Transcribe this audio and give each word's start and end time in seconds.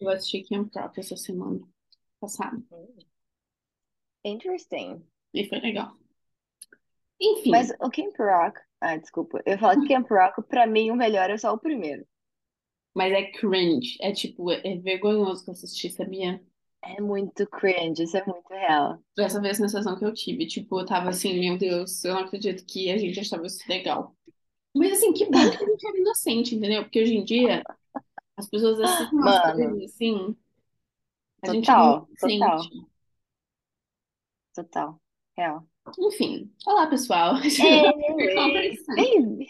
eu 0.00 0.10
assisti 0.10 0.42
Camp 0.48 0.70
Rock 0.74 1.00
essa 1.00 1.16
semana 1.16 1.60
passada. 2.20 2.62
Interesting. 4.24 5.06
E 5.34 5.46
foi 5.48 5.60
legal. 5.60 5.96
Enfim, 7.20 7.50
Mas 7.50 7.70
o 7.80 7.90
Camp 7.90 8.14
Rock. 8.18 8.60
Ah, 8.80 8.96
desculpa. 8.96 9.40
Eu 9.46 9.56
falo 9.58 9.80
que 9.80 9.88
Camp 9.88 10.08
Rock, 10.10 10.42
pra 10.42 10.66
mim, 10.66 10.90
o 10.90 10.96
melhor 10.96 11.30
é 11.30 11.38
só 11.38 11.52
o 11.54 11.58
primeiro. 11.58 12.04
mas 12.94 13.12
é 13.12 13.30
cringe. 13.32 13.96
É 14.00 14.12
tipo, 14.12 14.50
é 14.50 14.76
vergonhoso 14.78 15.44
que 15.44 15.50
eu 15.50 15.52
assisti, 15.54 15.90
sabia? 15.90 16.42
É 16.84 17.00
muito 17.00 17.44
cringe, 17.48 18.04
isso 18.04 18.16
é 18.16 18.24
muito 18.24 18.48
real. 18.50 19.02
Dessa 19.16 19.40
vez 19.40 19.60
a 19.60 19.64
sensação 19.68 19.98
que 19.98 20.04
eu 20.04 20.12
tive. 20.14 20.46
Tipo, 20.46 20.80
eu 20.80 20.86
tava 20.86 21.10
assim, 21.10 21.38
meu 21.38 21.58
Deus, 21.58 22.02
eu 22.04 22.14
não 22.14 22.22
acredito 22.22 22.64
que 22.66 22.90
a 22.90 22.96
gente 22.98 23.18
achava 23.20 23.46
isso 23.46 23.62
legal. 23.68 24.16
Mas 24.74 24.92
assim, 24.92 25.12
que 25.12 25.26
bom 25.26 25.50
que 25.50 25.56
a 25.64 25.66
gente 25.66 25.86
era 25.86 25.98
inocente, 25.98 26.54
entendeu? 26.56 26.82
Porque 26.84 27.02
hoje 27.02 27.14
em 27.16 27.24
dia 27.24 27.62
as 28.42 28.50
pessoas 28.50 28.80
assistem 28.80 29.18
umas 29.18 29.34
Mano, 29.38 29.54
coisas 29.70 29.92
assim, 29.92 30.36
a 31.42 31.52
gente 31.52 31.70
é 31.70 31.74
total, 31.74 32.08
total. 34.54 35.00
Real. 35.36 35.66
Enfim, 35.98 36.52
olá 36.66 36.86
pessoal. 36.88 37.36
Anyways, 37.38 38.34
conversando. 38.34 38.96
bem- 38.96 39.48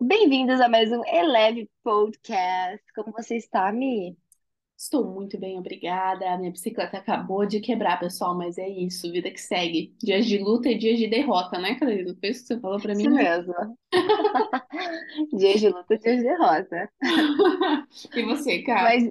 bem-vindos 0.00 0.60
a 0.60 0.68
mais 0.68 0.90
um 0.92 1.04
Eleve 1.06 1.68
Podcast. 1.82 2.84
Como 2.94 3.12
você 3.12 3.36
está, 3.36 3.70
Mi? 3.72 4.16
Estou 4.78 5.04
muito 5.12 5.38
bem, 5.38 5.58
obrigada. 5.58 6.30
A 6.30 6.38
minha 6.38 6.50
bicicleta 6.52 6.98
acabou 6.98 7.46
de 7.46 7.60
quebrar, 7.60 7.98
pessoal, 7.98 8.36
mas 8.36 8.58
é 8.58 8.68
isso, 8.68 9.10
vida 9.10 9.30
que 9.30 9.40
segue. 9.40 9.94
Dias 10.02 10.26
de 10.26 10.38
luta 10.38 10.68
e 10.68 10.78
dias 10.78 10.98
de 10.98 11.08
derrota, 11.08 11.58
né, 11.58 11.78
Carolina? 11.78 12.14
Foi 12.20 12.28
isso 12.30 12.42
que 12.42 12.46
você 12.54 12.60
falou 12.60 12.80
pra 12.80 12.94
Isso 12.94 13.10
mim? 13.10 13.10
mesmo. 13.10 13.54
Dias 15.32 15.60
de 15.60 15.68
luta, 15.68 15.98
dias 15.98 16.16
de 16.18 16.22
derrota. 16.24 16.90
E 18.14 18.22
você, 18.24 18.62
cara? 18.62 18.92
Mas 18.92 19.04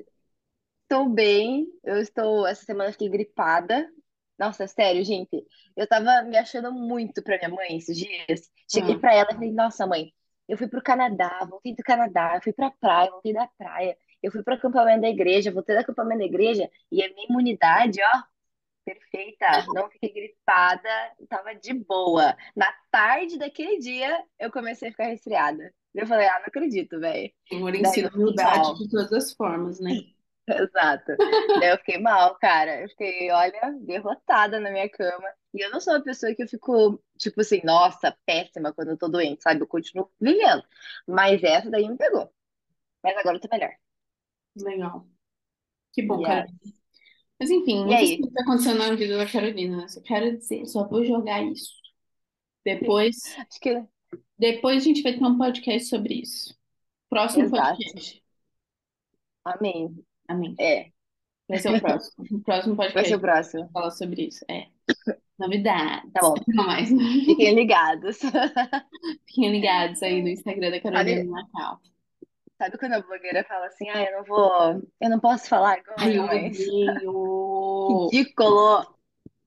estou 0.84 1.10
bem. 1.10 1.68
Eu 1.84 1.98
estou. 2.00 2.48
Essa 2.48 2.66
semana 2.66 2.92
fiquei 2.92 3.10
gripada. 3.10 3.90
Nossa, 4.40 4.68
sério, 4.68 5.04
gente. 5.06 5.46
Eu 5.78 5.88
tava 5.88 6.24
me 6.24 6.38
achando 6.38 6.72
muito 6.74 7.24
pra 7.24 7.38
minha 7.38 7.50
mãe 7.50 7.78
esses 7.78 7.98
dias. 7.98 8.52
Cheguei 8.72 8.96
Ah, 8.96 9.00
pra 9.00 9.14
ela 9.16 9.30
e 9.32 9.36
falei: 9.36 9.54
Nossa, 9.54 9.88
mãe, 9.88 10.14
eu 10.48 10.58
fui 10.58 10.68
pro 10.70 10.84
Canadá, 10.84 11.46
voltei 11.50 11.76
do 11.76 11.84
Canadá, 11.84 12.36
eu 12.38 12.42
fui 12.44 12.54
pra 12.54 12.72
praia, 12.72 13.12
voltei 13.12 13.34
da 13.34 13.48
praia, 13.58 13.98
eu 14.26 14.32
fui 14.32 14.42
pro 14.42 14.56
acampamento 14.56 15.02
da 15.02 15.10
igreja, 15.10 15.52
voltei 15.52 15.76
do 15.76 15.82
acampamento 15.82 16.20
da 16.20 16.26
igreja 16.26 16.68
e 16.92 17.04
a 17.04 17.10
minha 17.14 17.28
imunidade, 17.30 18.00
ó, 18.02 18.24
perfeita. 18.84 19.66
Não 19.72 19.88
fiquei 19.88 20.12
gripada, 20.12 20.90
tava 21.30 21.54
de 21.54 21.74
boa. 21.74 22.36
Na 22.56 22.74
tarde 22.90 23.38
daquele 23.38 23.78
dia, 23.78 24.24
eu 24.40 24.52
comecei 24.52 24.90
a 24.90 24.92
ficar 24.92 25.06
resfriada. 25.06 25.72
Eu 25.94 26.08
falei: 26.08 26.28
Ah, 26.28 26.40
não 26.40 26.48
acredito, 26.48 27.00
velho. 27.00 27.32
Senhor 27.48 27.76
ensina 27.76 28.10
humildade 28.16 28.80
de 28.80 28.90
todas 28.90 29.14
as 29.14 29.34
formas, 29.34 29.80
né? 29.80 29.92
Exato. 30.50 31.16
Daí 31.60 31.70
eu 31.70 31.78
fiquei 31.78 32.00
mal, 32.00 32.36
cara. 32.40 32.82
Eu 32.82 32.90
fiquei, 32.90 33.32
olha, 33.32 33.76
derrotada 33.82 34.60
na 34.60 34.72
minha 34.72 34.90
cama. 34.90 35.28
E 35.54 35.64
eu 35.64 35.70
não 35.70 35.80
sou 35.80 35.94
uma 35.94 36.04
pessoa 36.04 36.34
que 36.34 36.44
eu 36.44 36.48
fico, 36.48 37.00
tipo 37.18 37.42
assim, 37.42 37.62
nossa, 37.64 38.16
péssima 38.26 38.74
quando 38.74 38.90
eu 38.90 38.98
tô 38.98 39.08
doente, 39.08 39.44
sabe? 39.44 39.62
Eu 39.62 39.68
continuo 39.68 40.12
vivendo. 40.20 40.64
Mas 41.08 41.44
essa 41.44 41.70
daí 41.70 41.88
me 41.88 41.98
pegou. 41.98 42.32
Mas 43.04 43.18
agora 43.18 43.38
eu 43.38 43.42
tô 43.42 43.48
melhor. 43.52 43.72
Legal. 44.58 45.08
Que 45.94 46.02
bom. 46.04 46.22
Carolina. 46.22 46.58
Mas 47.40 47.50
enfim, 47.52 47.82
E 47.82 47.86
muitas 47.86 48.00
aí? 48.00 48.18
coisas 48.20 48.38
acontecendo 48.38 48.78
na 48.80 48.96
vida 48.96 49.18
da 49.18 49.30
Carolina, 49.30 49.78
né? 49.78 49.88
Só 49.88 50.02
quero 50.02 50.38
dizer, 50.38 50.66
só 50.68 50.88
vou 50.88 51.04
jogar 51.06 51.44
isso. 51.44 51.74
Depois, 52.64 53.18
Acho 53.38 53.60
que. 53.60 53.84
depois 54.38 54.78
a 54.84 54.86
gente 54.86 55.02
vai 55.04 55.14
ter 55.18 55.24
um 55.24 55.38
podcast 55.38 55.90
sobre 55.90 56.16
isso. 56.22 56.58
Próximo 57.10 57.44
Exato. 57.44 57.78
podcast. 57.78 58.24
Amém. 59.44 60.06
Amém. 60.28 60.56
É. 60.60 60.92
Vai 61.48 61.60
ser 61.60 61.76
o 61.76 61.80
próximo. 61.80 62.26
O 62.32 62.42
próximo 62.42 62.76
Vai 62.76 62.88
ser 62.88 62.94
podcast 62.94 63.16
o 63.16 63.20
próximo. 63.20 63.70
falar 63.72 63.92
sobre 63.92 64.28
isso. 64.28 64.44
É. 64.50 64.68
Novidades. 65.38 66.12
Tá 66.14 66.22
bom. 66.22 66.34
Não 66.48 66.66
mais. 66.66 66.90
Fiquem 66.90 67.54
ligados. 67.54 68.18
Fiquem 69.28 69.52
ligados 69.52 70.02
aí 70.02 70.22
no 70.24 70.30
Instagram 70.30 70.72
da 70.72 70.80
Carolina 70.82 71.18
Sabe, 71.18 71.30
Macau. 71.30 71.80
Sabe 72.58 72.78
quando 72.78 72.94
a 72.94 73.02
blogueira 73.02 73.44
fala 73.44 73.68
assim, 73.68 73.90
ah, 73.90 74.04
eu 74.04 74.18
não 74.18 74.24
vou, 74.26 74.82
eu 75.02 75.10
não 75.10 75.20
posso 75.20 75.48
falar 75.50 75.82
Ai, 75.98 76.18
eu 76.18 76.24
agora, 76.24 76.42
mas 76.42 76.58
odeio. 76.60 77.12
ridículo. 78.12 78.96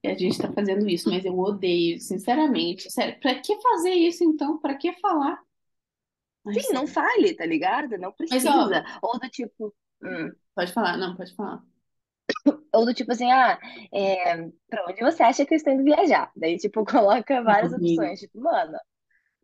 a 0.05 0.13
gente 0.13 0.39
tá 0.39 0.51
fazendo 0.53 0.87
isso, 0.89 1.09
mas 1.09 1.25
eu 1.25 1.37
odeio, 1.37 1.99
sinceramente. 1.99 2.91
Sério, 2.91 3.19
pra 3.19 3.39
que 3.41 3.59
fazer 3.61 3.91
isso 3.91 4.23
então? 4.23 4.57
Pra 4.59 4.75
que 4.75 4.93
falar? 4.99 5.39
Ai, 6.45 6.59
Sim, 6.59 6.73
não 6.73 6.87
fale, 6.87 7.33
tá 7.35 7.45
ligado? 7.45 7.97
Não 7.97 8.13
Mas 8.29 8.45
ó, 8.45 8.67
precisa. 8.69 8.85
Ou 9.01 9.19
do 9.19 9.29
tipo, 9.29 9.75
hum. 10.03 10.31
pode 10.55 10.73
falar, 10.73 10.97
não, 10.97 11.15
pode 11.15 11.35
falar. 11.35 11.63
Ou 12.73 12.85
do 12.85 12.93
tipo 12.93 13.11
assim, 13.11 13.31
ah, 13.31 13.59
é, 13.93 14.37
pra 14.69 14.85
onde 14.87 15.01
você 15.01 15.23
acha 15.23 15.45
que 15.45 15.53
eu 15.53 15.57
estou 15.57 15.73
indo 15.73 15.83
viajar? 15.83 16.31
Daí, 16.35 16.57
tipo, 16.57 16.85
coloca 16.85 17.43
várias 17.43 17.73
Amigo. 17.73 18.01
opções. 18.01 18.19
Tipo, 18.19 18.41
mano, 18.41 18.77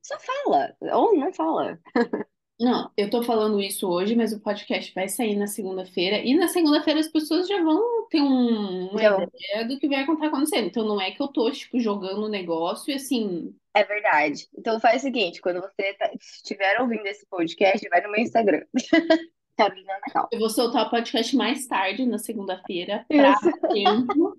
só 0.02 0.18
fala. 0.20 0.76
Ou 0.94 1.16
não 1.16 1.34
fala. 1.34 1.80
Não, 2.60 2.90
eu 2.96 3.10
tô 3.10 3.22
falando 3.22 3.60
isso 3.62 3.86
hoje, 3.90 4.16
mas 4.16 4.32
o 4.32 4.40
podcast 4.40 4.94
vai 4.94 5.10
sair 5.10 5.36
na 5.36 5.46
segunda-feira. 5.46 6.20
E 6.20 6.34
na 6.36 6.48
segunda-feira 6.48 7.02
as 7.02 7.08
pessoas 7.10 7.48
já 7.50 7.62
vão 7.62 8.08
ter 8.10 8.22
um- 8.22 8.90
uma 8.92 9.04
Então, 9.04 9.24
ideia 9.24 9.68
do 9.68 9.78
que 9.78 9.90
vai 9.90 10.04
acontecer 10.04 10.28
acontecendo. 10.28 10.68
Então 10.68 10.86
não 10.88 11.02
é 11.02 11.12
que 11.12 11.22
eu 11.22 11.28
tô, 11.28 11.52
tipo, 11.52 11.78
jogando 11.80 12.24
o 12.24 12.30
negócio 12.30 12.92
e 12.92 12.96
assim. 12.96 13.54
é 13.74 13.84
verdade. 13.84 14.48
Então 14.58 14.80
faz 14.80 15.02
o 15.02 15.06
seguinte, 15.06 15.42
quando 15.42 15.60
você 15.60 15.94
tá- 15.96 16.10
estiver 16.18 16.80
ouvindo 16.82 17.06
esse 17.08 17.26
podcast, 17.26 17.90
vai 17.90 18.02
no 18.02 18.10
meu 18.10 18.22
Instagram. 18.22 18.66
Carolina 19.58 19.94
Nacal. 20.08 20.30
Eu 20.32 20.40
vou 20.40 20.50
soltar 20.50 20.88
o 20.88 20.90
podcast 20.90 21.36
mais 21.36 21.68
tarde, 21.68 22.06
na 22.06 22.18
segunda-feira, 22.18 23.06
pra 23.08 23.32
Isso. 23.34 23.52
tempo, 23.74 24.38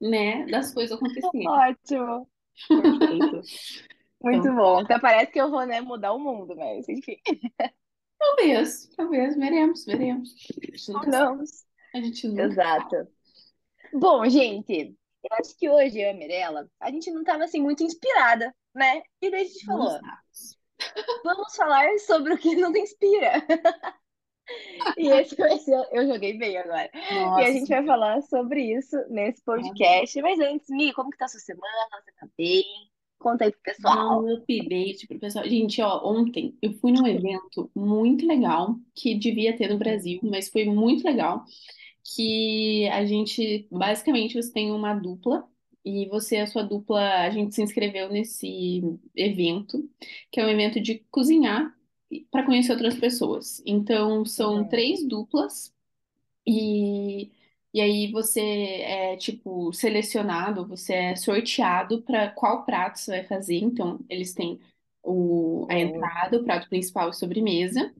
né, 0.00 0.46
das 0.46 0.74
coisas 0.74 0.96
acontecerem. 1.00 1.48
Ótimo. 1.48 2.28
Perfeito. 2.68 3.40
Muito 4.22 4.48
Então, 4.48 4.54
bom. 4.54 4.78
Até 4.78 4.98
parece 4.98 5.32
que 5.32 5.40
eu 5.40 5.50
vou, 5.50 5.64
né, 5.66 5.80
mudar 5.80 6.12
o 6.12 6.18
mundo, 6.18 6.56
mas 6.56 6.88
enfim. 6.88 7.16
talvez, 8.18 8.88
talvez, 8.96 9.36
veremos, 9.36 9.84
veremos. 9.84 10.34
Não. 11.06 11.42
A 11.94 12.00
gente 12.00 12.28
nunca 12.28 12.64
sabe. 12.64 12.94
Exato. 12.94 13.08
Bom, 13.92 14.28
gente, 14.28 14.96
eu 15.24 15.36
acho 15.38 15.56
que 15.56 15.68
hoje 15.70 15.98
eu 16.00 16.06
e 16.08 16.10
a 16.10 16.14
Mirella, 16.14 16.70
a 16.80 16.90
gente 16.90 17.10
não 17.10 17.24
tava 17.24 17.44
assim 17.44 17.60
muito 17.62 17.82
inspirada, 17.82 18.54
né? 18.74 19.02
E 19.22 19.30
daí 19.30 19.42
a 19.42 19.44
gente 19.44 19.66
Não 19.66 19.78
falou, 19.78 20.00
vamos 21.24 21.54
falar 21.56 21.98
sobre 21.98 22.34
o 22.34 22.38
que 22.38 22.54
nos 22.56 22.74
inspira. 22.76 23.44
E 24.96 25.08
esse 25.10 25.36
vai 25.36 25.58
ser, 25.58 25.86
eu 25.92 26.06
joguei 26.06 26.36
bem 26.38 26.56
agora. 26.58 26.90
E 27.36 27.42
a 27.42 27.50
Nossa, 27.50 27.52
gente 27.52 27.68
vai 27.68 27.84
falar 27.84 28.20
sobre 28.22 28.62
isso 28.76 28.96
nesse 29.10 29.42
podcast. 29.44 30.20
Mas 30.22 30.38
antes, 30.40 30.68
Mi, 30.70 30.92
como 30.92 31.10
que 31.10 31.18
tá 31.18 31.26
a 31.26 31.28
sua 31.28 31.40
semana? 31.40 31.88
Você 32.04 32.12
tá 32.12 32.26
bem? 32.36 32.91
Conta 33.22 33.44
aí 33.44 33.52
pro 33.52 33.60
Dá 33.78 33.94
pessoal. 33.94 34.20
um 34.20 34.34
update 34.36 35.06
pro 35.08 35.18
pessoal. 35.18 35.44
Gente, 35.48 35.80
ó, 35.82 36.00
ontem 36.08 36.56
eu 36.62 36.72
fui 36.74 36.92
num 36.92 37.06
evento 37.06 37.70
muito 37.74 38.26
legal 38.26 38.76
que 38.94 39.14
devia 39.14 39.56
ter 39.56 39.68
no 39.68 39.78
Brasil, 39.78 40.20
mas 40.22 40.48
foi 40.48 40.64
muito 40.66 41.04
legal. 41.04 41.44
Que 42.16 42.88
a 42.90 43.04
gente, 43.06 43.68
basicamente, 43.70 44.34
você 44.42 44.52
tem 44.52 44.72
uma 44.72 44.94
dupla 44.94 45.48
e 45.84 46.08
você, 46.08 46.38
a 46.38 46.46
sua 46.46 46.62
dupla, 46.64 47.00
a 47.24 47.30
gente 47.30 47.54
se 47.54 47.62
inscreveu 47.62 48.08
nesse 48.10 48.82
evento, 49.16 49.88
que 50.30 50.40
é 50.40 50.46
um 50.46 50.50
evento 50.50 50.80
de 50.80 51.00
cozinhar 51.10 51.74
para 52.30 52.44
conhecer 52.46 52.72
outras 52.72 52.96
pessoas. 52.98 53.62
Então, 53.66 54.24
são 54.24 54.58
Uhum. 54.58 54.68
três 54.68 55.06
duplas 55.08 55.74
E, 56.46 57.30
e 57.72 57.80
aí 57.80 58.10
você 58.12 58.40
é 58.40 59.16
tipo 59.16 59.72
selecionado, 59.72 60.66
você 60.66 60.92
é 60.94 61.16
sorteado 61.16 62.02
para 62.02 62.30
qual 62.30 62.64
prato 62.64 62.98
você 62.98 63.10
vai 63.12 63.24
fazer. 63.24 63.56
Então, 63.58 63.98
eles 64.08 64.34
têm 64.34 64.60
o, 65.02 65.66
a 65.70 65.78
entrada, 65.78 66.36
o 66.38 66.44
prato 66.44 66.68
principal 66.68 67.10
e 67.10 67.14
sobremesa. 67.14 67.92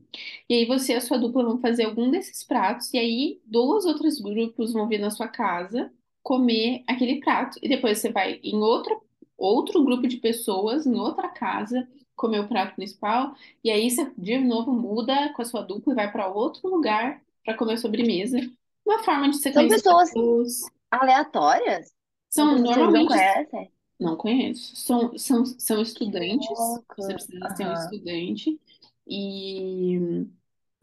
E 0.49 0.53
aí 0.55 0.65
você 0.65 0.93
e 0.93 0.95
a 0.95 1.01
sua 1.01 1.17
dupla 1.17 1.43
vão 1.43 1.59
fazer 1.59 1.85
algum 1.85 2.09
desses 2.11 2.43
pratos, 2.43 2.93
e 2.93 2.97
aí 2.97 3.41
dois 3.45 3.85
outros 3.85 4.19
grupos 4.19 4.73
vão 4.73 4.87
vir 4.87 4.99
na 4.99 5.09
sua 5.11 5.27
casa 5.27 5.91
comer 6.21 6.83
aquele 6.87 7.19
prato. 7.19 7.59
E 7.61 7.67
depois 7.69 7.99
você 7.99 8.11
vai 8.11 8.39
em 8.43 8.55
outro, 8.57 9.01
outro 9.37 9.83
grupo 9.83 10.07
de 10.07 10.17
pessoas, 10.17 10.85
em 10.85 10.95
outra 10.95 11.29
casa, 11.29 11.87
comer 12.15 12.39
o 12.41 12.47
prato 12.47 12.75
principal. 12.75 13.35
E 13.63 13.69
aí 13.71 13.89
você 13.89 14.11
de 14.17 14.37
novo 14.39 14.71
muda 14.71 15.33
com 15.33 15.41
a 15.41 15.45
sua 15.45 15.61
dupla 15.61 15.93
e 15.93 15.95
vai 15.95 16.11
para 16.11 16.27
outro 16.27 16.67
lugar 16.69 17.21
para 17.43 17.55
comer 17.57 17.73
a 17.73 17.77
sobremesa. 17.77 18.39
Uma 18.85 19.03
forma 19.03 19.29
de 19.29 19.37
você 19.37 19.51
São 19.53 19.67
conhecer 19.67 19.83
pessoas 19.83 20.09
pessoas. 20.11 20.71
aleatórias? 20.91 21.93
São 22.29 22.57
que 22.63 22.73
vocês 22.73 22.89
não 22.91 23.05
normalmente 23.05 23.05
conhecem? 23.05 23.71
não 23.99 24.17
conheço. 24.17 24.75
São, 24.75 25.17
são, 25.17 25.45
são 25.45 25.81
estudantes. 25.81 26.81
Você 26.97 27.13
precisa 27.15 27.49
ser 27.55 27.67
um 27.67 27.73
estudante. 27.73 28.59
E, 29.07 29.97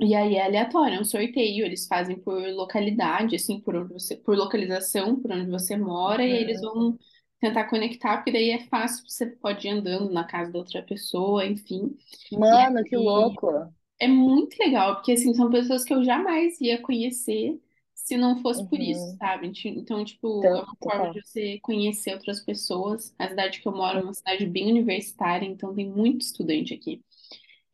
e 0.00 0.14
aí 0.14 0.37
é 0.37 0.44
aleatório, 0.47 0.97
é 0.99 1.00
um 1.00 1.05
sorteio. 1.05 1.64
Eles 1.67 1.87
fazem 1.87 2.19
por 2.20 2.35
localidade, 2.52 3.37
assim, 3.37 3.61
por 3.61 3.76
onde 3.76 3.93
você, 3.94 4.17
por 4.17 4.37
localização, 4.37 5.20
por 5.20 5.32
onde 5.32 5.50
você 5.50 5.76
mora, 5.76 6.25
e 6.26 6.32
aí 6.32 6.43
eles 6.43 6.61
Uhum. 6.61 6.62
vão 6.62 6.99
tentar 7.41 7.67
conectar, 7.70 8.19
porque 8.19 8.32
daí 8.32 8.50
é 8.50 8.67
fácil, 8.69 9.05
você 9.08 9.26
pode 9.26 9.67
ir 9.67 9.70
andando 9.70 10.11
na 10.12 10.25
casa 10.25 10.52
da 10.52 10.58
outra 10.61 10.82
pessoa, 10.82 11.47
enfim. 11.47 11.97
Mano, 12.32 12.82
que 12.85 12.97
louco. 12.97 13.73
é 13.99 14.08
muito 14.08 14.56
legal, 14.58 14.97
porque 14.97 15.12
assim, 15.12 15.35
são 15.35 15.50
pessoas 15.50 15.85
que 15.85 15.93
eu 15.94 16.02
jamais 16.05 16.61
ia 16.61 16.81
conhecer 16.81 17.61
se 18.06 18.17
não 18.17 18.41
fosse 18.43 18.64
por 18.69 18.81
isso, 18.81 19.08
Uhum. 19.08 19.19
sabe? 19.19 19.52
Então, 19.67 20.05
tipo, 20.05 20.55
é 20.56 20.61
Tô- 20.61 20.64
uma 20.64 20.76
forma 20.85 21.08
Total. 21.08 21.12
de 21.12 21.23
você 21.25 21.58
conhecer 21.61 22.12
outras 22.14 22.41
pessoas. 22.41 23.14
A 23.19 23.29
cidade 23.29 23.61
que 23.61 23.69
eu 23.69 23.73
moro 23.73 23.99
é 24.00 24.02
uma 24.02 24.14
cidade 24.14 24.47
bem 24.47 24.70
universitária, 24.70 25.47
então 25.47 25.75
tem 25.75 25.88
muito 25.91 26.23
estudante 26.23 26.75
aqui. 26.75 27.02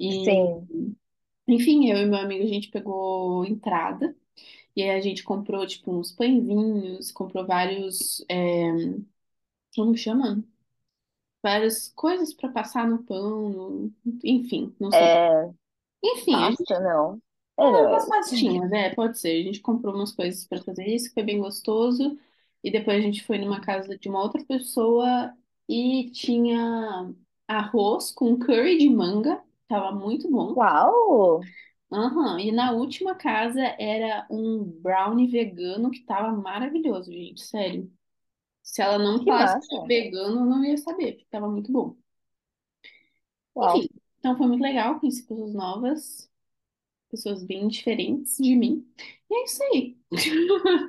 E, 0.00 0.24
Sim. 0.24 0.68
enfim, 1.48 1.90
eu 1.90 1.98
e 1.98 2.06
meu 2.06 2.18
amigo, 2.18 2.44
a 2.44 2.46
gente 2.46 2.70
pegou 2.70 3.44
entrada, 3.44 4.16
e 4.76 4.82
aí 4.82 4.90
a 4.90 5.00
gente 5.00 5.24
comprou, 5.24 5.66
tipo, 5.66 5.92
uns 5.92 6.12
pãezinhos, 6.12 7.12
comprou 7.12 7.46
vários, 7.46 8.24
é, 8.30 8.36
como 9.74 9.96
chama? 9.96 10.42
Várias 11.42 11.88
coisas 11.94 12.34
para 12.34 12.50
passar 12.52 12.86
no 12.88 13.02
pão, 13.04 13.48
no- 13.50 13.94
enfim, 14.24 14.74
não 14.80 14.92
sei. 14.92 15.08
É, 15.12 15.52
Enfim, 16.04 16.50
pasta, 16.52 16.58
gente 16.58 16.78
não. 16.80 17.20
Umas 17.58 18.06
Anyways. 18.08 18.08
pastinhas, 18.08 18.70
é, 18.72 18.94
pode 18.94 19.18
ser. 19.18 19.40
A 19.40 19.42
gente 19.44 19.60
comprou 19.60 19.94
umas 19.94 20.12
coisas 20.12 20.46
para 20.46 20.62
fazer 20.62 20.86
isso, 20.86 21.12
foi 21.12 21.22
bem 21.22 21.38
gostoso. 21.40 22.18
E 22.62 22.70
depois 22.70 22.98
a 22.98 23.00
gente 23.00 23.24
foi 23.24 23.38
numa 23.38 23.60
casa 23.60 23.96
de 23.98 24.08
uma 24.08 24.22
outra 24.22 24.44
pessoa 24.44 25.32
e 25.68 26.10
tinha 26.12 27.12
arroz 27.48 28.10
com 28.12 28.38
curry 28.38 28.78
de 28.78 28.88
manga, 28.90 29.42
tava 29.68 29.92
muito 29.92 30.30
bom. 30.30 30.56
Uau! 30.56 31.52
Aham, 31.92 32.38
E 32.40 32.50
na 32.52 32.72
última 32.72 33.14
casa 33.14 33.60
era 33.78 34.26
um 34.30 34.64
brownie 34.64 35.28
vegano 35.28 35.90
que 35.90 36.00
tava 36.04 36.32
maravilhoso, 36.36 37.12
gente, 37.12 37.40
sério. 37.42 37.92
Se 38.62 38.82
ela 38.82 38.98
não 38.98 39.24
Que 39.24 39.30
falasse 39.30 39.58
que 39.58 39.66
era 39.76 39.84
massa! 39.84 39.86
vegano, 39.86 40.40
eu 40.42 40.46
não 40.46 40.64
ia 40.64 40.76
saber, 40.78 41.14
porque 41.14 41.26
tava 41.30 41.48
muito 41.50 41.72
bom. 41.72 41.96
Enfim, 43.60 43.86
Uau! 43.86 43.88
então 44.18 44.36
foi 44.36 44.46
muito 44.46 44.62
legal, 44.62 44.98
conheci 45.00 45.22
pessoas 45.26 45.52
novas, 45.54 46.30
pessoas 47.10 47.44
bem 47.44 47.68
diferentes 47.68 48.36
de 48.38 48.56
mim. 48.56 48.86
E 49.30 49.34
é 49.34 49.44
isso 49.44 49.62
aí. 49.64 49.96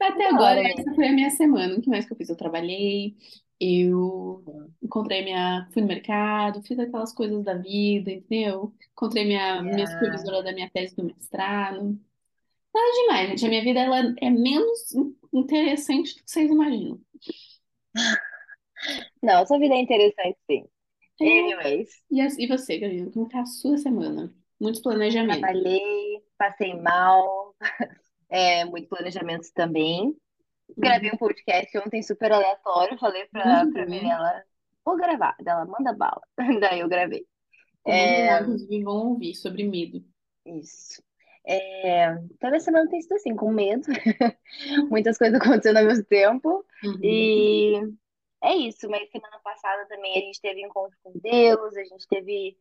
Até 0.00 0.28
agora, 0.28 0.60
essa 0.60 0.94
foi 0.94 1.08
a 1.08 1.12
minha 1.12 1.30
semana. 1.30 1.76
O 1.76 1.82
que 1.82 1.88
mais 1.88 2.06
que 2.06 2.12
eu 2.12 2.16
fiz? 2.16 2.28
Eu 2.28 2.36
trabalhei, 2.36 3.16
eu 3.60 4.44
encontrei 4.82 5.24
minha, 5.24 5.68
fui 5.72 5.82
no 5.82 5.88
mercado, 5.88 6.62
fiz 6.62 6.78
aquelas 6.78 7.12
coisas 7.12 7.42
da 7.44 7.54
vida, 7.54 8.10
entendeu? 8.12 8.72
Encontrei 8.92 9.24
minha, 9.24 9.62
minha 9.62 9.86
supervisora 9.86 10.42
da 10.42 10.52
minha 10.52 10.70
tese 10.70 10.94
do 10.96 11.04
mestrado. 11.04 11.98
Nada 12.74 12.92
demais, 13.02 13.28
gente. 13.30 13.46
A 13.46 13.48
minha 13.48 13.64
vida 13.64 13.80
ela 13.80 14.14
é 14.20 14.30
menos 14.30 14.94
in- 14.94 15.16
interessante 15.32 16.14
do 16.16 16.24
que 16.24 16.30
vocês 16.30 16.50
imaginam. 16.50 17.00
Não, 19.22 19.46
sua 19.46 19.58
vida 19.58 19.74
é 19.74 19.80
interessante, 19.80 20.38
sim. 20.50 20.64
É, 21.20 21.40
Anyways, 21.40 21.90
e, 22.10 22.20
e 22.44 22.46
você, 22.48 22.78
Karina, 22.80 23.10
como 23.10 23.28
tá 23.28 23.40
a 23.42 23.46
sua 23.46 23.76
semana? 23.78 24.32
Muitos 24.60 24.80
planejamentos. 24.82 25.40
trabalhei, 25.40 26.22
passei 26.38 26.74
mal, 26.80 27.54
é, 28.30 28.64
muito 28.64 28.88
planejamentos 28.88 29.50
também. 29.50 30.16
Gravei 30.76 31.10
Uhum. 31.10 31.14
um 31.14 31.18
podcast 31.18 31.78
ontem 31.78 32.02
super 32.02 32.32
aleatório, 32.32 32.98
falei 32.98 33.26
pra, 33.28 33.64
Muito 33.64 33.72
pra. 33.72 33.86
Mirella, 33.86 34.44
vou 34.84 34.96
gravar. 34.96 35.36
Dela, 35.40 35.64
manda 35.66 35.92
bala. 35.94 36.20
Daí 36.60 36.80
eu 36.80 36.88
gravei. 36.88 37.26
Muito 37.86 37.96
É, 37.96 38.40
inclusive 38.40 38.82
vão 38.84 39.08
ouvir 39.10 39.34
sobre 39.34 39.64
medo. 39.68 40.04
isso. 40.46 41.02
É, 41.46 42.14
toda 42.40 42.56
a 42.56 42.60
semana 42.60 42.88
tem 42.90 43.00
sido 43.00 43.14
assim, 43.14 43.34
com 43.34 43.50
medo. 43.50 43.86
Muitas 44.90 45.16
coisas 45.16 45.40
acontecendo 45.40 45.78
ao 45.78 45.84
mesmo 45.86 46.04
tempo. 46.04 46.64
Uhum. 46.84 46.98
E 47.02 47.74
é 48.42 48.54
isso, 48.54 48.88
mas 48.90 49.10
semana 49.10 49.38
passada 49.42 49.86
também 49.88 50.12
a 50.16 50.20
gente 50.20 50.40
teve 50.40 50.60
encontro 50.62 50.96
com 51.02 51.12
Deus, 51.18 51.76
a 51.76 51.84
gente 51.84 52.06
teve 52.08 52.56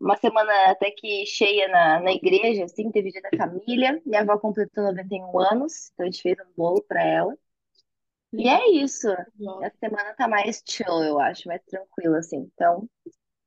uma 0.00 0.16
semana 0.16 0.70
até 0.70 0.90
que 0.90 1.24
cheia 1.26 1.68
na, 1.68 2.00
na 2.00 2.12
igreja, 2.12 2.64
assim, 2.64 2.90
teve 2.90 3.10
dia 3.10 3.22
da 3.22 3.36
família. 3.36 4.00
Minha 4.04 4.20
avó 4.22 4.38
completou 4.38 4.84
91 4.84 5.38
anos, 5.38 5.90
então 5.92 6.06
a 6.06 6.10
gente 6.10 6.22
fez 6.22 6.36
um 6.40 6.52
bolo 6.56 6.82
pra 6.82 7.02
ela. 7.02 7.36
E 8.32 8.48
é 8.48 8.70
isso. 8.70 9.08
Essa 9.62 9.76
semana 9.78 10.14
tá 10.14 10.28
mais 10.28 10.62
chill, 10.66 11.02
eu 11.02 11.18
acho, 11.18 11.48
mais 11.48 11.62
tranquila, 11.64 12.18
assim. 12.18 12.50
Então, 12.54 12.88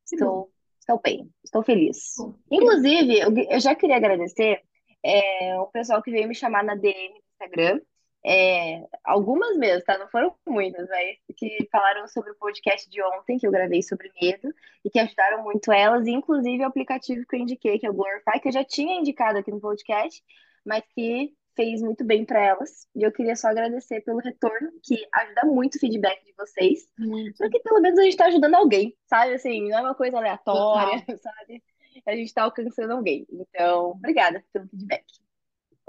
estou, 0.05 0.51
estou 0.79 0.99
bem, 1.01 1.29
estou 1.43 1.63
feliz. 1.63 2.15
Inclusive, 2.49 3.19
eu, 3.19 3.31
eu 3.49 3.59
já 3.59 3.75
queria 3.75 3.97
agradecer 3.97 4.61
é, 5.03 5.59
o 5.59 5.67
pessoal 5.67 6.01
que 6.01 6.11
veio 6.11 6.27
me 6.27 6.35
chamar 6.35 6.63
na 6.63 6.75
DM 6.75 7.13
do 7.13 7.23
Instagram. 7.31 7.79
É, 8.23 8.85
algumas 9.03 9.57
mesmo, 9.57 9.83
tá? 9.83 9.97
Não 9.97 10.07
foram 10.07 10.35
muitas, 10.47 10.87
mas 10.87 11.17
que 11.35 11.67
falaram 11.71 12.07
sobre 12.07 12.31
o 12.31 12.35
podcast 12.35 12.89
de 12.89 13.01
ontem, 13.01 13.37
que 13.37 13.47
eu 13.47 13.51
gravei 13.51 13.81
sobre 13.81 14.11
medo, 14.21 14.53
e 14.85 14.89
que 14.89 14.99
ajudaram 14.99 15.43
muito 15.43 15.71
elas, 15.71 16.07
inclusive 16.07 16.63
o 16.63 16.67
aplicativo 16.67 17.25
que 17.27 17.35
eu 17.35 17.39
indiquei, 17.39 17.79
que 17.79 17.85
é 17.85 17.89
o 17.89 17.93
Glorify, 17.93 18.39
que 18.39 18.49
eu 18.49 18.53
já 18.53 18.63
tinha 18.63 18.99
indicado 18.99 19.39
aqui 19.39 19.51
no 19.51 19.59
podcast, 19.59 20.23
mas 20.63 20.83
que 20.93 21.33
fez 21.55 21.81
muito 21.81 22.03
bem 22.03 22.23
para 22.23 22.39
elas. 22.39 22.87
E 22.95 23.03
eu 23.03 23.11
queria 23.11 23.35
só 23.35 23.47
agradecer 23.47 24.01
pelo 24.01 24.19
retorno, 24.19 24.71
que 24.83 25.07
ajuda 25.13 25.45
muito 25.45 25.75
o 25.75 25.79
feedback 25.79 26.23
de 26.23 26.33
vocês, 26.33 26.87
Muito. 26.97 27.37
porque 27.37 27.59
pelo 27.59 27.81
menos 27.81 27.99
a 27.99 28.03
gente 28.03 28.17
tá 28.17 28.25
ajudando 28.25 28.55
alguém, 28.55 28.95
sabe? 29.07 29.33
Assim, 29.33 29.67
não 29.67 29.79
é 29.79 29.81
uma 29.81 29.95
coisa 29.95 30.17
aleatória, 30.17 31.01
Total. 31.01 31.17
sabe? 31.17 31.63
A 32.05 32.15
gente 32.15 32.33
tá 32.33 32.43
alcançando 32.43 32.93
alguém. 32.93 33.25
Então, 33.29 33.91
obrigada 33.91 34.43
pelo 34.53 34.67
feedback. 34.67 35.05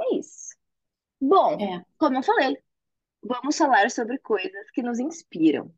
É 0.00 0.16
isso. 0.16 0.61
Bom, 1.22 1.58
É, 1.58 1.84
como 1.98 2.18
eu 2.18 2.22
falei, 2.22 2.58
vamos 3.22 3.56
falar 3.58 3.90
sobre 3.90 4.18
coisas 4.20 4.70
que 4.72 4.82
nos 4.82 5.00
inspiram. 5.00 5.74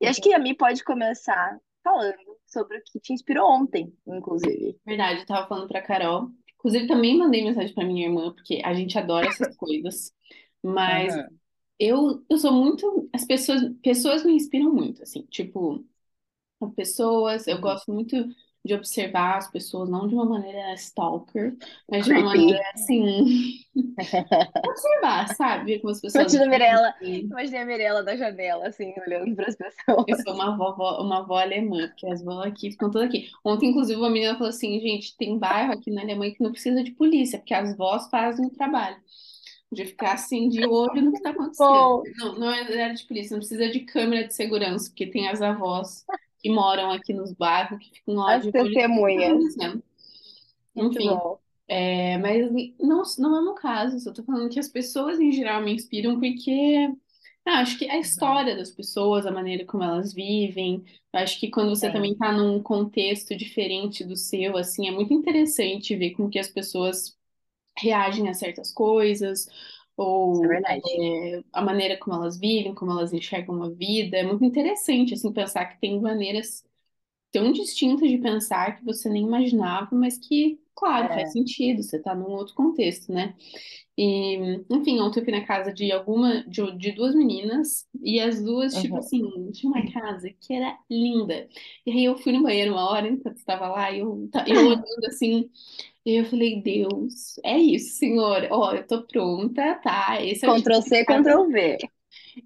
E 0.00 0.06
acho 0.08 0.20
que 0.22 0.34
a 0.34 0.38
Mi 0.40 0.56
pode 0.56 0.84
começar 0.84 1.58
falando 1.84 2.38
sobre 2.46 2.78
o 2.78 2.84
que 2.84 3.00
te 3.00 3.12
inspirou 3.14 3.50
ontem, 3.50 3.96
inclusive. 4.06 4.80
verdade. 4.84 5.20
Eu 5.20 5.26
tava 5.26 5.48
falando 5.48 5.68
pra 5.68 5.82
Carol. 5.82 6.30
Inclusive, 6.56 6.86
também 6.86 7.16
mandei 7.18 7.44
mensagem 7.44 7.74
pra 7.74 7.84
minha 7.84 8.06
irmã, 8.06 8.32
porque 8.32 8.60
a 8.64 8.74
gente 8.74 8.98
adora 8.98 9.28
essas 9.28 9.48
coisas. 9.56 10.12
Mas 10.62 11.14
Uhum, 11.16 11.38
eu, 11.78 12.24
eu 12.30 12.38
sou 12.38 12.52
muito. 12.52 13.10
As 13.14 13.24
pessoas, 13.26 13.62
pessoas 13.82 14.24
me 14.24 14.34
inspiram 14.34 14.72
muito, 14.74 15.02
assim. 15.02 15.22
Tipo, 15.26 15.84
São 16.60 16.70
pessoas, 16.72 17.46
eu 17.48 17.60
uhum. 17.60 17.60
gosto 17.60 17.92
muito 17.92 18.16
de 18.66 18.74
observar 18.74 19.38
as 19.38 19.50
pessoas, 19.50 19.88
não 19.90 20.08
de 20.08 20.14
uma 20.14 20.26
maneira 20.26 20.74
stalker, 20.74 21.56
mas 21.90 22.04
de 22.04 22.10
uma 22.12 22.22
maneira 22.22 22.60
assim, 22.74 23.60
observar, 24.64 25.28
sabe? 25.36 25.78
Como 25.80 25.92
as 25.92 26.00
pessoas 26.00 26.32
Imagina 26.32 26.44
a 26.44 26.48
Mirella, 26.48 26.94
imagina 27.30 27.62
a 27.62 27.64
Mirella 27.66 28.02
da 28.02 28.16
janela, 28.16 28.68
assim, 28.68 28.92
olhando 29.06 29.34
para 29.36 29.48
as 29.48 29.56
Eu 30.08 30.16
pessoas. 30.16 30.16
sou 30.18 30.34
uma 30.34 30.56
vovó, 30.56 31.00
uma 31.02 31.18
avó 31.18 31.38
alemã, 31.38 31.88
porque 31.88 32.06
as 32.06 32.22
vó 32.22 32.42
aqui 32.42 32.70
ficam 32.70 32.90
todas 32.90 33.08
aqui. 33.08 33.28
Ontem, 33.44 33.70
inclusive, 33.70 33.98
uma 34.00 34.10
menina 34.10 34.34
falou 34.34 34.48
assim: 34.50 34.78
gente, 34.80 35.16
tem 35.16 35.38
bairro 35.38 35.72
aqui 35.72 35.90
na 35.90 36.02
Alemanha 36.02 36.34
que 36.34 36.42
não 36.42 36.52
precisa 36.52 36.82
de 36.82 36.92
polícia, 36.92 37.38
porque 37.38 37.54
as 37.54 37.76
vós 37.76 38.08
fazem 38.08 38.46
o 38.46 38.50
trabalho. 38.50 38.96
De 39.72 39.84
ficar 39.84 40.12
assim, 40.14 40.48
de 40.48 40.64
olho 40.64 41.02
no 41.02 41.10
que 41.10 41.18
está 41.18 41.30
acontecendo. 41.30 41.68
Bom, 41.68 42.02
Não, 42.18 42.38
não 42.38 42.50
é 42.52 42.92
de 42.92 43.04
polícia, 43.06 43.32
não 43.34 43.40
precisa 43.40 43.68
de 43.68 43.80
câmera 43.80 44.26
de 44.26 44.34
segurança, 44.34 44.88
porque 44.90 45.06
tem 45.06 45.28
as 45.28 45.42
avós 45.42 46.04
que 46.46 46.54
moram 46.54 46.90
aqui 46.92 47.12
nos 47.14 47.32
bairros, 47.32 47.78
que 47.78 47.90
ficam 47.92 48.14
lá 48.16 48.36
as 48.36 48.44
de 48.44 48.48
está 48.48 48.64
testemunhas. 48.64 49.56
Muito 50.74 51.00
Enfim, 51.00 51.22
é, 51.68 52.18
mas 52.18 52.50
não, 52.80 53.02
não 53.18 53.38
é 53.38 53.42
meu 53.42 53.54
caso, 53.54 53.98
só 54.00 54.12
tô 54.12 54.22
falando 54.24 54.50
que 54.52 54.60
as 54.60 54.68
pessoas 54.68 55.18
em 55.20 55.32
geral 55.32 55.62
me 55.62 55.72
inspiram 55.74 56.18
porque 56.20 56.88
ah, 57.46 57.60
acho 57.60 57.78
que 57.78 57.90
a 57.90 57.98
história 57.98 58.56
das 58.56 58.70
pessoas, 58.70 59.26
a 59.26 59.30
maneira 59.32 59.64
como 59.66 59.82
elas 59.84 60.12
vivem, 60.14 60.84
eu 61.12 61.20
acho 61.20 61.40
que 61.40 61.50
quando 61.50 61.70
você 61.70 61.90
também 61.90 62.12
Sim, 62.12 62.14
está 62.14 62.32
num 62.32 62.62
contexto 62.62 63.36
diferente 63.36 64.04
do 64.04 64.16
seu, 64.16 64.56
assim, 64.56 64.88
é 64.88 64.90
muito 64.92 65.12
interessante 65.14 65.96
ver 65.96 66.12
como 66.12 66.30
que 66.30 66.38
as 66.38 66.48
pessoas 66.48 67.16
reagem 67.78 68.28
a 68.28 68.34
certas 68.34 68.72
coisas, 68.72 69.46
é 70.42 70.46
ou 70.46 70.48
verdade. 70.48 70.82
é, 70.86 71.42
a 71.52 71.62
maneira 71.62 71.96
como 71.98 72.16
elas 72.16 72.38
vivem, 72.38 72.74
como 72.74 72.92
elas 72.92 73.12
enxergam 73.12 73.62
a 73.62 73.70
vida. 73.70 74.16
É 74.18 74.22
muito 74.24 74.44
interessante, 74.44 75.14
assim, 75.14 75.32
pensar 75.32 75.66
que 75.66 75.80
tem 75.80 76.00
maneiras 76.00 76.64
tão 77.32 77.52
distintas 77.52 78.08
de 78.10 78.18
pensar 78.18 78.78
que 78.78 78.84
você 78.84 79.08
nem 79.10 79.24
imaginava, 79.26 79.90
mas 79.96 80.18
que, 80.18 80.60
claro, 80.74 81.12
faz 81.12 81.30
É. 81.30 81.32
sentido, 81.32 81.82
você 81.82 81.96
está 81.98 82.14
num 82.14 82.30
outro 82.30 82.54
contexto, 82.54 83.12
né? 83.12 83.36
E, 83.98 84.36
enfim, 84.70 85.00
ontem 85.00 85.20
eu 85.20 85.24
fui 85.24 85.32
na 85.32 85.44
casa 85.46 85.72
de 85.72 85.90
alguma, 85.92 86.44
de, 86.46 86.76
de 86.78 86.92
duas 86.92 87.14
meninas, 87.14 87.86
e 88.02 88.20
as 88.20 88.42
duas, 88.42 88.78
tipo 88.78 88.96
Uhum. 88.96 88.98
assim, 88.98 89.22
tinha 89.52 89.70
uma 89.72 89.84
casa 89.92 90.30
que 90.30 90.54
era 90.54 90.78
linda. 90.90 91.48
E 91.86 91.90
aí 91.92 92.04
eu 92.04 92.16
fui 92.18 92.32
no 92.32 92.42
banheiro 92.42 92.72
uma 92.72 92.90
hora, 92.90 93.08
enquanto 93.08 93.36
estava 93.38 93.68
lá, 93.68 93.90
e 93.90 94.00
eu, 94.00 94.28
ta- 94.32 94.44
eu 94.48 94.62
olhando 94.64 95.06
assim, 95.08 95.50
e 96.06 96.16
eu 96.20 96.24
falei, 96.26 96.62
Deus, 96.62 97.38
é 97.44 97.58
isso, 97.58 97.98
Senhor, 97.98 98.48
ó, 98.50 98.74
eu 98.74 98.86
tô 98.86 99.04
pronta, 99.06 99.74
tá? 99.82 100.22
Esse 100.24 100.46
é 100.46 100.50
o 100.50 100.54
tipo 100.54 100.70
Ctrl 100.70 100.80
C, 100.82 101.04
casa, 101.04 101.30
Ctrl 101.30 101.50
V. 101.52 101.78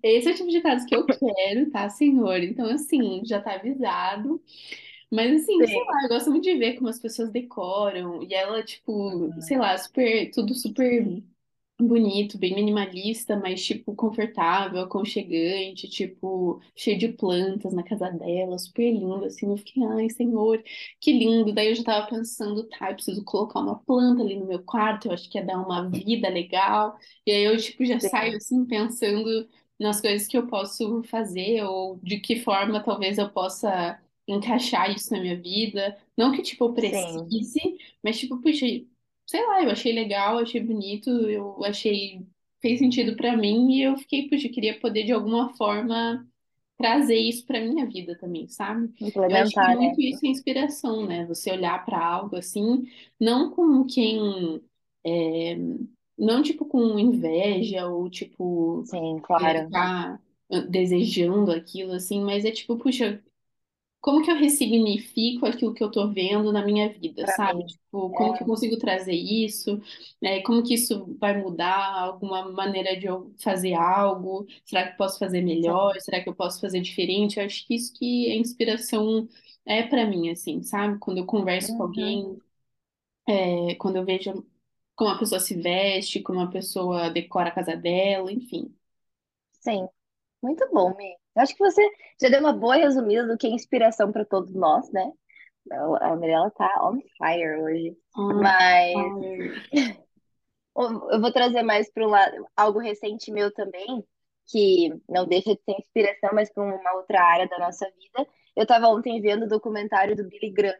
esse 0.02 0.28
é 0.28 0.32
o 0.32 0.36
tipo 0.36 0.50
de 0.50 0.60
casa 0.62 0.86
que 0.86 0.94
eu 0.94 1.06
quero, 1.06 1.70
tá, 1.70 1.88
Senhor? 1.90 2.38
Então, 2.42 2.66
assim, 2.66 3.22
já 3.24 3.40
tá 3.40 3.54
avisado. 3.54 4.42
Mas 5.10 5.42
assim, 5.42 5.66
sei 5.66 5.78
Sim. 5.78 5.84
lá, 5.86 6.04
eu 6.04 6.08
gosto 6.10 6.30
muito 6.30 6.44
de 6.44 6.56
ver 6.56 6.74
como 6.76 6.88
as 6.88 7.00
pessoas 7.00 7.30
decoram. 7.32 8.22
E 8.24 8.34
ela, 8.34 8.62
tipo, 8.64 9.32
sei 9.42 9.58
lá, 9.58 9.76
super, 9.78 10.30
tudo 10.32 10.54
super. 10.54 11.22
Bonito, 11.86 12.38
bem 12.38 12.54
minimalista, 12.54 13.36
mas 13.36 13.62
tipo 13.64 13.94
confortável, 13.94 14.80
aconchegante, 14.82 15.88
tipo 15.88 16.60
cheio 16.76 16.98
de 16.98 17.08
plantas 17.08 17.72
na 17.72 17.82
casa 17.82 18.10
dela, 18.10 18.58
super 18.58 18.90
lindo, 18.92 19.24
assim. 19.24 19.50
Eu 19.50 19.56
fiquei, 19.56 19.82
ai, 19.84 20.08
senhor, 20.10 20.62
que 21.00 21.12
lindo. 21.12 21.52
Daí 21.52 21.68
eu 21.68 21.74
já 21.74 21.84
tava 21.84 22.06
pensando, 22.08 22.64
tá, 22.68 22.90
eu 22.90 22.94
preciso 22.94 23.24
colocar 23.24 23.60
uma 23.60 23.78
planta 23.80 24.22
ali 24.22 24.36
no 24.38 24.46
meu 24.46 24.62
quarto, 24.62 25.06
eu 25.08 25.12
acho 25.12 25.28
que 25.30 25.38
ia 25.38 25.44
dar 25.44 25.58
uma 25.58 25.88
vida 25.90 26.28
legal. 26.28 26.96
E 27.26 27.30
aí 27.32 27.44
eu 27.44 27.56
tipo 27.56 27.84
já 27.84 27.98
saio 28.00 28.36
Sim, 28.36 28.36
assim 28.36 28.64
pensando 28.66 29.48
nas 29.78 30.00
coisas 30.00 30.26
que 30.28 30.36
eu 30.36 30.46
posso 30.46 31.02
fazer 31.04 31.62
ou 31.64 31.98
de 32.02 32.20
que 32.20 32.40
forma 32.40 32.82
talvez 32.82 33.18
eu 33.18 33.30
possa 33.30 33.98
encaixar 34.28 34.90
isso 34.94 35.12
na 35.12 35.20
minha 35.20 35.40
vida. 35.40 35.96
Não 36.16 36.32
que 36.32 36.42
tipo 36.42 36.64
eu 36.66 36.72
sim, 36.74 37.40
precise, 37.40 37.60
mas 38.02 38.18
tipo, 38.18 38.38
puxa, 38.40 38.66
sei 39.30 39.46
lá, 39.46 39.62
eu 39.62 39.70
achei 39.70 39.92
legal, 39.92 40.38
achei 40.38 40.60
bonito, 40.60 41.08
eu 41.10 41.64
achei 41.64 42.26
fez 42.60 42.78
sentido 42.78 43.16
pra 43.16 43.36
mim 43.36 43.72
e 43.72 43.82
eu 43.82 43.96
fiquei, 43.96 44.28
puxa, 44.28 44.48
eu 44.48 44.52
queria 44.52 44.78
poder 44.80 45.04
de 45.04 45.12
alguma 45.12 45.54
forma 45.56 46.26
trazer 46.76 47.16
isso 47.16 47.46
pra 47.46 47.60
minha 47.60 47.86
vida 47.86 48.16
também, 48.18 48.48
sabe? 48.48 48.92
Eu 49.28 49.36
acho 49.36 49.58
que 49.58 49.66
né? 49.66 49.74
muito 49.76 50.00
isso 50.00 50.26
é 50.26 50.28
inspiração, 50.28 51.06
né? 51.06 51.26
Você 51.26 51.50
olhar 51.52 51.84
pra 51.84 52.04
algo 52.04 52.36
assim, 52.36 52.84
não 53.20 53.50
como 53.50 53.86
quem 53.86 54.60
é, 55.04 55.56
não 56.18 56.42
tipo 56.42 56.64
com 56.66 56.98
inveja 56.98 57.86
ou 57.88 58.10
tipo 58.10 58.84
Sim, 58.84 59.20
claro. 59.22 59.68
ficar 59.68 60.20
desejando 60.68 61.52
aquilo 61.52 61.92
assim, 61.92 62.22
mas 62.22 62.44
é 62.44 62.50
tipo, 62.50 62.76
puxa, 62.76 63.22
como 64.00 64.22
que 64.24 64.30
eu 64.30 64.36
ressignifico 64.36 65.46
aquilo 65.46 65.74
que 65.74 65.82
eu 65.84 65.90
tô 65.90 66.08
vendo 66.12 66.52
na 66.52 66.64
minha 66.64 66.88
vida, 66.88 67.26
Pra 67.26 67.36
sabe? 67.36 67.64
mim. 67.64 67.66
Tipo, 67.66 68.10
como 68.14 68.32
que 68.34 68.42
eu 68.42 68.46
É, 68.46 68.48
consigo 68.48 68.78
trazer 68.78 69.12
isso, 69.14 69.80
né? 70.22 70.42
Como 70.42 70.62
que 70.62 70.74
isso 70.74 71.16
vai 71.20 71.36
mudar 71.40 71.76
alguma 72.00 72.50
maneira 72.52 72.96
de 72.98 73.06
eu 73.06 73.34
fazer 73.42 73.74
algo? 73.74 74.46
Será 74.64 74.84
que 74.86 74.92
eu 74.94 74.96
posso 74.96 75.18
fazer 75.18 75.42
melhor? 75.42 75.94
Será 76.00 76.22
que 76.22 76.28
eu 76.28 76.34
posso 76.34 76.60
fazer 76.60 76.80
diferente? 76.80 77.38
Eu 77.38 77.46
acho 77.46 77.66
que 77.66 77.74
isso 77.74 77.92
que 77.94 78.30
a 78.32 78.36
inspiração 78.36 79.28
é 79.66 79.82
pra 79.84 80.06
mim, 80.06 80.30
assim, 80.30 80.62
sabe? 80.62 80.98
Quando 80.98 81.18
eu 81.18 81.26
converso 81.26 81.72
com 81.76 81.82
Uhum, 81.82 81.84
alguém, 81.84 82.38
é, 83.28 83.74
quando 83.76 83.96
eu 83.96 84.04
vejo 84.04 84.46
como 84.96 85.10
a 85.10 85.18
pessoa 85.18 85.40
se 85.40 85.54
veste, 85.60 86.20
como 86.22 86.40
a 86.40 86.50
pessoa 86.50 87.10
decora 87.10 87.48
a 87.50 87.52
casa 87.52 87.76
dela, 87.76 88.30
enfim. 88.32 88.74
sim. 89.60 89.88
Muito 90.42 90.68
bom, 90.72 90.96
Mi. 90.96 91.16
Eu 91.36 91.42
acho 91.42 91.54
que 91.54 91.64
você 91.64 91.82
já 92.20 92.28
deu 92.28 92.40
uma 92.40 92.52
boa 92.52 92.76
resumida 92.76 93.26
do 93.26 93.36
que 93.36 93.46
é 93.46 93.50
inspiração 93.50 94.12
para 94.12 94.24
todos 94.24 94.54
nós, 94.54 94.90
né? 94.92 95.10
A 96.00 96.16
Mirella 96.16 96.50
tá 96.50 96.68
on 96.82 96.98
fire 97.18 97.60
hoje. 97.62 97.96
On 98.16 98.40
Mas 98.40 98.94
fire. 98.94 99.52
eu 100.76 101.20
vou 101.20 101.32
trazer 101.32 101.62
mais 101.62 101.90
para 101.92 102.06
um 102.06 102.10
lado, 102.10 102.46
algo 102.56 102.78
recente 102.78 103.30
meu 103.30 103.52
também, 103.52 104.04
que 104.48 104.90
não 105.08 105.26
deixa 105.26 105.54
de 105.54 105.62
ser 105.62 105.72
inspiração, 105.78 106.30
mas 106.32 106.52
para 106.52 106.62
uma 106.64 106.94
outra 106.94 107.22
área 107.22 107.48
da 107.48 107.58
nossa 107.58 107.86
vida. 107.86 108.28
Eu 108.56 108.62
estava 108.64 108.88
ontem 108.88 109.20
vendo 109.20 109.44
o 109.44 109.48
documentário 109.48 110.16
do 110.16 110.24
Billy 110.28 110.50
Graham, 110.50 110.74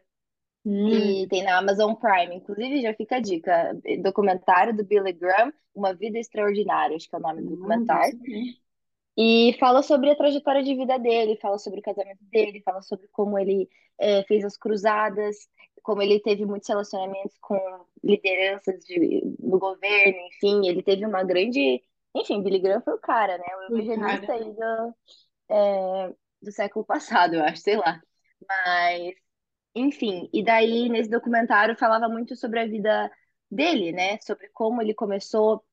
Hum, 0.65 0.89
que 0.89 1.27
tem 1.29 1.43
na 1.43 1.57
Amazon 1.57 1.95
Prime. 1.95 2.35
Inclusive, 2.35 2.81
já 2.81 2.93
fica 2.93 3.15
a 3.17 3.19
dica: 3.21 3.73
documentário 4.01 4.75
do 4.75 4.83
Billy 4.85 5.13
Graham, 5.13 5.51
Uma 5.73 5.93
Vida 5.93 6.19
Extraordinária, 6.19 6.95
acho 6.95 7.09
que 7.09 7.15
é 7.15 7.19
o 7.19 7.21
nome 7.21 7.41
do 7.41 7.49
vou 7.49 7.57
documentário. 7.57 8.11
saber. 8.11 8.60
E 9.17 9.55
fala 9.59 9.83
sobre 9.83 10.09
a 10.09 10.15
trajetória 10.15 10.63
de 10.63 10.73
vida 10.75 10.97
dele, 10.97 11.37
fala 11.41 11.57
sobre 11.57 11.79
o 11.79 11.83
casamento 11.83 12.23
dele, 12.25 12.61
fala 12.61 12.81
sobre 12.81 13.07
como 13.09 13.37
ele 13.37 13.69
é, 13.99 14.23
fez 14.23 14.43
as 14.45 14.57
cruzadas, 14.57 15.35
como 15.83 16.01
ele 16.01 16.19
teve 16.19 16.45
muitos 16.45 16.69
relacionamentos 16.69 17.37
com 17.39 17.59
lideranças 18.03 18.83
de, 18.85 19.21
do 19.39 19.59
governo, 19.59 20.17
enfim, 20.27 20.67
ele 20.67 20.81
teve 20.83 21.05
uma 21.05 21.23
grande. 21.23 21.83
Enfim, 22.15 22.41
Billy 22.43 22.59
Graham 22.59 22.81
foi 22.81 22.93
o 22.93 22.99
cara, 22.99 23.37
né? 23.37 23.45
O 23.69 23.77
eugenista 23.77 24.33
aí 24.33 24.53
do, 24.53 24.95
é, 25.49 26.13
do 26.41 26.51
século 26.51 26.85
passado, 26.85 27.35
eu 27.35 27.43
acho, 27.43 27.61
sei 27.61 27.77
lá. 27.77 28.01
Mas, 28.47 29.15
enfim, 29.75 30.29
e 30.33 30.43
daí 30.43 30.89
nesse 30.89 31.09
documentário 31.09 31.77
falava 31.77 32.09
muito 32.09 32.35
sobre 32.35 32.59
a 32.59 32.65
vida 32.67 33.11
dele, 33.49 33.91
né? 33.91 34.19
Sobre 34.21 34.49
como 34.49 34.81
ele 34.81 34.93
começou 34.93 35.63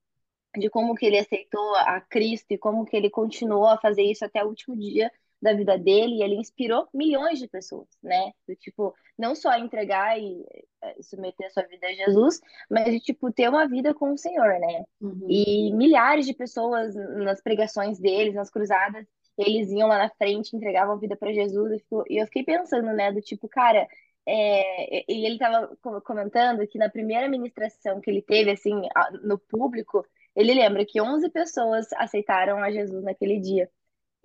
de 0.56 0.70
como 0.70 0.94
que 0.94 1.06
ele 1.06 1.18
aceitou 1.18 1.74
a 1.76 2.00
Cristo 2.00 2.52
e 2.52 2.58
como 2.58 2.84
que 2.84 2.96
ele 2.96 3.10
continuou 3.10 3.66
a 3.66 3.78
fazer 3.78 4.02
isso 4.02 4.24
até 4.24 4.44
o 4.44 4.48
último 4.48 4.76
dia 4.76 5.10
da 5.40 5.52
vida 5.52 5.78
dele, 5.78 6.16
e 6.16 6.22
ele 6.22 6.34
inspirou 6.34 6.88
milhões 6.92 7.38
de 7.38 7.46
pessoas, 7.46 7.86
né? 8.02 8.32
Do 8.46 8.56
tipo, 8.56 8.92
não 9.16 9.36
só 9.36 9.56
entregar 9.56 10.18
e 10.18 10.44
eh, 10.82 10.96
submeter 11.00 11.46
a 11.46 11.50
sua 11.50 11.62
vida 11.62 11.86
a 11.86 11.92
Jesus, 11.92 12.40
mas 12.68 12.86
de 12.86 12.98
tipo 12.98 13.32
ter 13.32 13.48
uma 13.48 13.66
vida 13.68 13.94
com 13.94 14.12
o 14.12 14.18
Senhor, 14.18 14.58
né? 14.58 14.84
Uhum. 15.00 15.26
E 15.28 15.72
milhares 15.74 16.26
de 16.26 16.34
pessoas 16.34 16.92
nas 16.94 17.40
pregações 17.40 18.00
deles, 18.00 18.34
nas 18.34 18.50
cruzadas, 18.50 19.06
eles 19.38 19.70
iam 19.70 19.86
lá 19.86 19.98
na 19.98 20.10
frente, 20.10 20.56
entregavam 20.56 20.94
a 20.94 20.98
vida 20.98 21.16
para 21.16 21.32
Jesus, 21.32 21.80
e 22.10 22.20
eu 22.20 22.26
fiquei 22.26 22.42
pensando, 22.42 22.92
né, 22.92 23.12
do 23.12 23.20
tipo, 23.20 23.48
cara, 23.48 23.86
é, 24.26 25.04
e 25.10 25.24
ele 25.24 25.36
estava 25.36 25.74
comentando 26.04 26.66
que 26.66 26.76
na 26.76 26.90
primeira 26.90 27.28
ministração 27.28 28.00
que 28.00 28.10
ele 28.10 28.20
teve, 28.20 28.50
assim, 28.50 28.82
no 29.22 29.38
público, 29.38 30.04
ele 30.38 30.54
lembra 30.54 30.86
que 30.86 31.00
11 31.00 31.28
pessoas 31.30 31.86
aceitaram 31.94 32.58
a 32.62 32.70
Jesus 32.70 33.02
naquele 33.04 33.40
dia. 33.40 33.70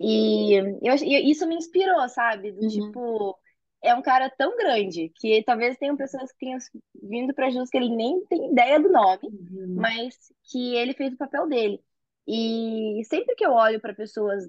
E, 0.00 0.54
eu, 0.54 0.94
e 1.02 1.30
isso 1.30 1.46
me 1.46 1.56
inspirou, 1.56 2.08
sabe? 2.08 2.52
Do 2.52 2.62
Uhum. 2.62 2.68
tipo, 2.68 3.38
é 3.82 3.94
um 3.94 4.02
cara 4.02 4.30
tão 4.30 4.56
grande 4.56 5.10
que 5.16 5.42
talvez 5.44 5.76
tenham 5.78 5.96
pessoas 5.96 6.32
que 6.32 6.38
tenham 6.38 6.58
vindo 7.02 7.34
para 7.34 7.50
Jesus 7.50 7.70
que 7.70 7.76
ele 7.76 7.94
nem 7.94 8.24
tem 8.26 8.50
ideia 8.52 8.80
do 8.80 8.90
nome, 8.90 9.20
Uhum. 9.22 9.74
mas 9.76 10.16
que 10.50 10.74
ele 10.76 10.94
fez 10.94 11.12
o 11.14 11.18
papel 11.18 11.48
dele. 11.48 11.80
E 12.26 13.02
sempre 13.06 13.34
que 13.34 13.44
eu 13.44 13.52
olho 13.52 13.80
para 13.80 13.94
pessoas 13.94 14.44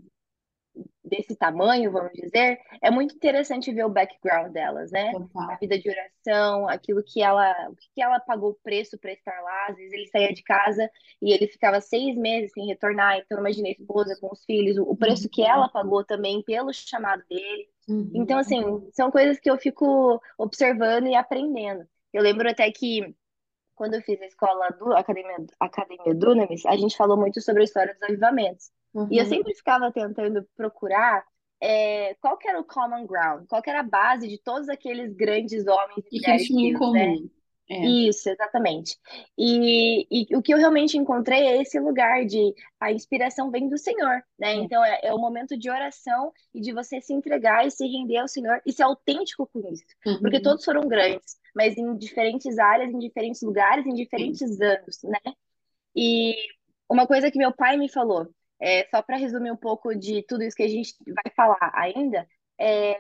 desse 1.04 1.36
tamanho, 1.36 1.92
vamos 1.92 2.12
dizer, 2.14 2.60
é 2.82 2.90
muito 2.92 3.16
interessante 3.16 3.72
ver 3.72 3.86
o 3.86 3.90
background 3.90 4.52
delas, 4.52 4.92
né? 4.92 5.10
A 5.10 5.12
Total. 5.14 5.58
vida 5.62 5.78
de 5.80 5.90
oração, 5.90 6.68
aquilo 6.68 7.04
que 7.04 7.22
ela, 7.22 7.52
o 7.70 7.76
que 7.76 8.02
ela 8.02 8.20
pagou 8.20 8.52
o 8.52 8.60
preço 8.64 8.98
para 9.00 9.12
estar 9.14 9.40
lá. 9.42 9.68
Às 9.70 9.76
vezes 9.78 9.94
ele 9.94 10.08
saía 10.08 10.34
de 10.34 10.44
casa 10.44 10.90
e 11.22 11.32
ele 11.34 11.48
ficava 11.48 11.80
seis 11.80 12.16
meses 12.18 12.52
sem 12.54 12.66
retornar. 12.68 13.18
Então, 13.20 13.40
imagina 13.40 13.68
a 13.68 13.72
esposa 13.72 14.18
com 14.20 14.32
os 14.32 14.44
filhos, 14.46 14.78
o 14.78 14.96
preço 14.96 15.30
que 15.30 15.44
ela 15.44 15.70
pagou 15.70 16.04
também 16.04 16.42
pelo 16.44 16.74
chamado 16.74 17.24
dele. 17.30 17.70
Então, 18.14 18.36
Uhum. 18.38 18.42
assim, 18.42 18.90
são 18.94 19.12
coisas 19.12 19.40
que 19.40 19.50
eu 19.50 19.58
fico 19.58 20.20
observando 20.38 21.08
e 21.08 21.16
aprendendo. 21.16 21.88
Eu 22.12 22.24
lembro 22.24 22.50
até 22.50 22.72
que 22.72 23.16
quando 23.76 23.96
eu 23.96 24.02
fiz 24.02 24.22
a 24.22 24.26
escola 24.26 24.70
do 24.72 24.94
Academia, 24.94 25.36
Academia 25.60 26.16
Dunamis, 26.16 26.66
a 26.66 26.76
gente 26.78 26.96
falou 26.96 27.18
muito 27.18 27.42
sobre 27.42 27.62
a 27.62 27.66
história 27.66 27.94
dos 27.94 28.04
avivamentos. 28.04 28.72
E 29.10 29.18
eu 29.18 29.24
Uhum. 29.24 29.30
sempre 29.30 29.54
ficava 29.56 29.92
tentando 29.92 30.44
procurar 30.56 31.26
é, 31.62 32.14
qual 32.16 32.38
era 32.46 32.60
o 32.60 32.64
common 32.64 33.06
ground, 33.06 33.46
qual 33.48 33.62
era 33.66 33.80
a 33.80 33.84
base 33.84 34.28
de 34.28 34.38
todos 34.38 34.70
aqueles 34.70 35.14
grandes 35.14 35.66
homens 35.68 36.06
e 36.12 36.20
que 36.20 36.30
eles 36.30 36.46
tinham 36.46 36.62
em 36.70 36.74
né? 36.74 36.80
comum. 36.80 37.30
É. 37.70 37.86
Isso, 37.88 38.30
exatamente. 38.30 38.96
E, 39.38 40.08
e 40.32 40.36
o 40.36 40.42
que 40.42 40.54
eu 40.54 40.58
realmente 40.58 40.98
encontrei 40.98 41.48
é 41.48 41.62
esse 41.62 41.80
lugar 41.80 42.26
de 42.26 42.54
a 42.80 42.92
inspiração 42.92 43.50
vem 43.50 43.68
do 43.68 43.78
Senhor, 43.78 44.24
né? 44.38 44.52
É. 44.52 44.54
Então 44.56 44.84
é, 44.86 45.00
é 45.04 45.14
o 45.14 45.18
momento 45.18 45.58
de 45.58 45.70
oração 45.70 46.32
e 46.54 46.62
de 46.62 46.72
você 46.74 47.02
se 47.02 47.14
entregar 47.14 47.66
e 47.66 47.72
se 47.72 47.86
render 47.88 48.18
ao 48.18 48.28
Senhor 48.28 48.62
e 48.66 48.72
ser 48.72 48.84
autêntico 48.84 49.48
com 49.48 49.60
isso. 49.72 49.84
Porque 50.22 50.38
Uhum. 50.38 50.44
todos 50.44 50.64
foram 50.64 50.88
grandes, 50.88 51.38
mas 51.56 51.76
em 51.78 51.98
diferentes 51.98 52.58
áreas, 52.60 52.92
em 52.92 53.00
diferentes 53.00 53.42
lugares, 53.42 53.86
em 53.86 53.94
diferentes 53.94 54.60
anos, 54.62 55.02
né? 55.04 55.20
E 55.96 56.36
uma 56.90 57.08
coisa 57.08 57.32
que 57.32 57.38
meu 57.38 57.54
pai 57.54 57.78
me 57.78 57.90
falou, 57.90 58.28
é, 58.66 58.88
só 58.90 59.00
para 59.04 59.18
resumir 59.18 59.52
um 59.52 59.56
pouco 59.56 59.94
de 59.94 60.24
tudo 60.24 60.44
isso 60.44 60.58
que 60.58 60.64
a 60.64 60.68
gente 60.68 60.96
vai 61.06 61.32
falar 61.36 61.72
ainda, 61.76 62.28
é, 62.60 63.00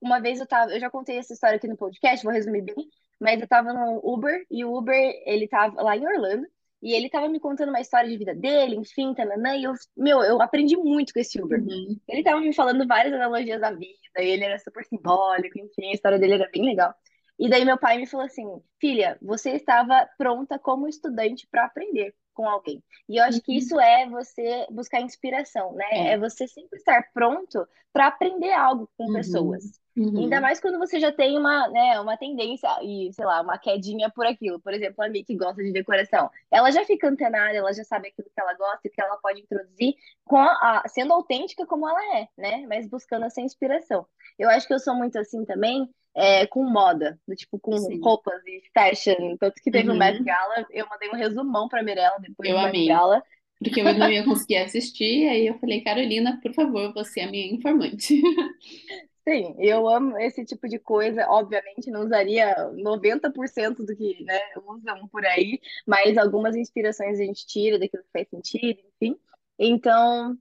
uma 0.00 0.20
vez 0.20 0.38
eu 0.38 0.46
tava, 0.46 0.72
eu 0.72 0.78
já 0.78 0.88
contei 0.88 1.18
essa 1.18 1.32
história 1.32 1.56
aqui 1.56 1.66
no 1.66 1.76
podcast, 1.76 2.24
vou 2.24 2.32
resumir 2.32 2.62
bem, 2.62 2.88
mas 3.20 3.40
eu 3.40 3.48
tava 3.48 3.72
no 3.72 4.00
Uber 4.04 4.46
e 4.48 4.64
o 4.64 4.72
Uber, 4.72 4.94
ele 5.26 5.48
tava 5.48 5.82
lá 5.82 5.96
em 5.96 6.06
Orlando 6.06 6.46
e 6.80 6.94
ele 6.94 7.10
tava 7.10 7.28
me 7.28 7.40
contando 7.40 7.70
uma 7.70 7.80
história 7.80 8.08
de 8.08 8.16
vida 8.16 8.36
dele, 8.36 8.76
enfim, 8.76 9.12
tananã, 9.14 9.56
e 9.56 9.64
eu, 9.64 9.72
meu, 9.96 10.22
eu 10.22 10.40
aprendi 10.40 10.76
muito 10.76 11.12
com 11.12 11.18
esse 11.18 11.42
Uber. 11.42 11.60
Uhum. 11.60 11.98
Ele 12.08 12.22
tava 12.22 12.40
me 12.40 12.54
falando 12.54 12.86
várias 12.86 13.12
analogias 13.12 13.60
da 13.60 13.72
vida, 13.72 14.20
e 14.20 14.28
ele 14.28 14.44
era 14.44 14.60
super 14.60 14.84
simbólico, 14.84 15.58
enfim, 15.58 15.90
a 15.90 15.94
história 15.94 16.20
dele 16.20 16.34
era 16.34 16.50
bem 16.52 16.64
legal. 16.64 16.94
E 17.36 17.48
daí 17.48 17.64
meu 17.64 17.78
pai 17.78 17.98
me 17.98 18.06
falou 18.06 18.26
assim: 18.26 18.46
"Filha, 18.80 19.18
você 19.20 19.50
estava 19.50 20.08
pronta 20.16 20.56
como 20.58 20.86
estudante 20.86 21.48
para 21.50 21.64
aprender 21.64 22.14
com 22.34 22.48
alguém". 22.48 22.82
E 23.08 23.18
eu 23.18 23.24
acho 23.24 23.42
que 23.42 23.52
Uhum. 23.52 23.58
isso 23.58 23.78
é 23.80 24.08
você 24.08 24.66
buscar 24.70 25.00
inspiração, 25.00 25.74
né? 25.74 25.86
É. 25.90 26.12
É 26.12 26.18
você 26.18 26.46
sempre 26.48 26.78
estar 26.78 27.02
pronto 27.12 27.66
para 27.92 28.08
aprender 28.08 28.52
algo 28.52 28.88
com 28.96 29.08
Uhum. 29.08 29.10
pessoas. 29.10 29.81
Ainda 30.14 30.40
Uhum. 30.40 30.42
mais 30.42 30.60
quando 30.60 30.78
você 30.78 31.00
já 31.00 31.10
tem 31.10 31.38
uma, 31.38 31.68
né, 31.68 31.98
uma 32.00 32.18
tendência 32.18 32.68
e, 32.82 33.10
sei 33.14 33.24
lá, 33.24 33.40
uma 33.40 33.56
quedinha 33.58 34.10
por 34.10 34.26
aquilo. 34.26 34.60
Por 34.60 34.74
exemplo, 34.74 35.02
a 35.02 35.08
Mi 35.08 35.24
que 35.24 35.34
gosta 35.36 35.62
de 35.62 35.72
decoração. 35.72 36.30
Ela 36.50 36.70
já 36.70 36.84
fica 36.84 37.08
antenada, 37.08 37.56
ela 37.56 37.72
já 37.72 37.82
sabe 37.82 38.08
aquilo 38.08 38.28
que 38.34 38.40
ela 38.40 38.52
gosta 38.54 38.80
e 38.84 38.90
que 38.90 39.00
ela 39.00 39.16
pode 39.18 39.40
introduzir 39.40 39.94
com 40.24 40.36
a, 40.38 40.82
sendo 40.86 41.14
autêntica 41.14 41.66
como 41.66 41.88
ela 41.88 42.18
é, 42.18 42.28
né? 42.36 42.66
Mas 42.68 42.86
buscando 42.88 43.24
essa 43.24 43.40
inspiração. 43.40 44.06
Eu 44.38 44.50
acho 44.50 44.66
que 44.66 44.74
eu 44.74 44.78
sou 44.78 44.94
muito 44.94 45.18
assim 45.18 45.44
também, 45.46 45.88
é, 46.14 46.46
com 46.46 46.62
moda, 46.64 47.18
do 47.26 47.34
tipo 47.34 47.58
com 47.58 47.76
Sim. 47.78 47.98
roupas 48.02 48.42
e 48.46 48.62
fashion. 48.74 49.36
Tanto 49.38 49.62
que 49.62 49.70
teve 49.70 49.90
o 49.90 49.94
Met 49.94 50.18
Uhum. 50.18 50.24
Gala, 50.24 50.66
eu 50.70 50.86
mandei 50.88 51.08
um 51.10 51.14
resumão 51.16 51.68
pra 51.68 51.82
Mirella 51.82 52.18
depois 52.20 52.50
Eu 52.50 52.56
do 52.56 52.60
Met 52.60 52.68
amei. 52.68 52.86
Gala. 52.86 53.22
Porque 53.58 53.80
eu 53.80 53.94
não 53.94 54.10
ia 54.10 54.24
conseguir 54.24 54.56
assistir, 54.56 55.28
aí 55.28 55.46
eu 55.46 55.58
falei, 55.60 55.82
Carolina, 55.82 56.38
por 56.42 56.52
favor, 56.52 56.92
você 56.92 57.20
é 57.20 57.24
a 57.24 57.30
minha 57.30 57.46
informante. 57.54 58.20
Sim, 59.26 59.54
eu 59.60 59.88
amo 59.88 60.18
esse 60.18 60.44
tipo 60.44 60.68
de 60.68 60.78
coisa. 60.80 61.26
Obviamente, 61.28 61.90
não 61.90 62.02
usaria 62.04 62.54
90% 62.72 63.84
do 63.84 63.96
que, 63.96 64.22
né, 64.24 64.38
usam 64.66 65.06
por 65.08 65.24
aí, 65.24 65.60
mas 65.86 66.16
algumas 66.18 66.56
inspirações 66.56 67.20
a 67.20 67.22
gente 67.24 67.46
tira 67.46 67.78
daquilo 67.78 68.02
que 68.02 68.10
faz 68.12 68.28
sentido, 68.28 68.80
enfim. 69.00 69.16
Então, 69.58 70.36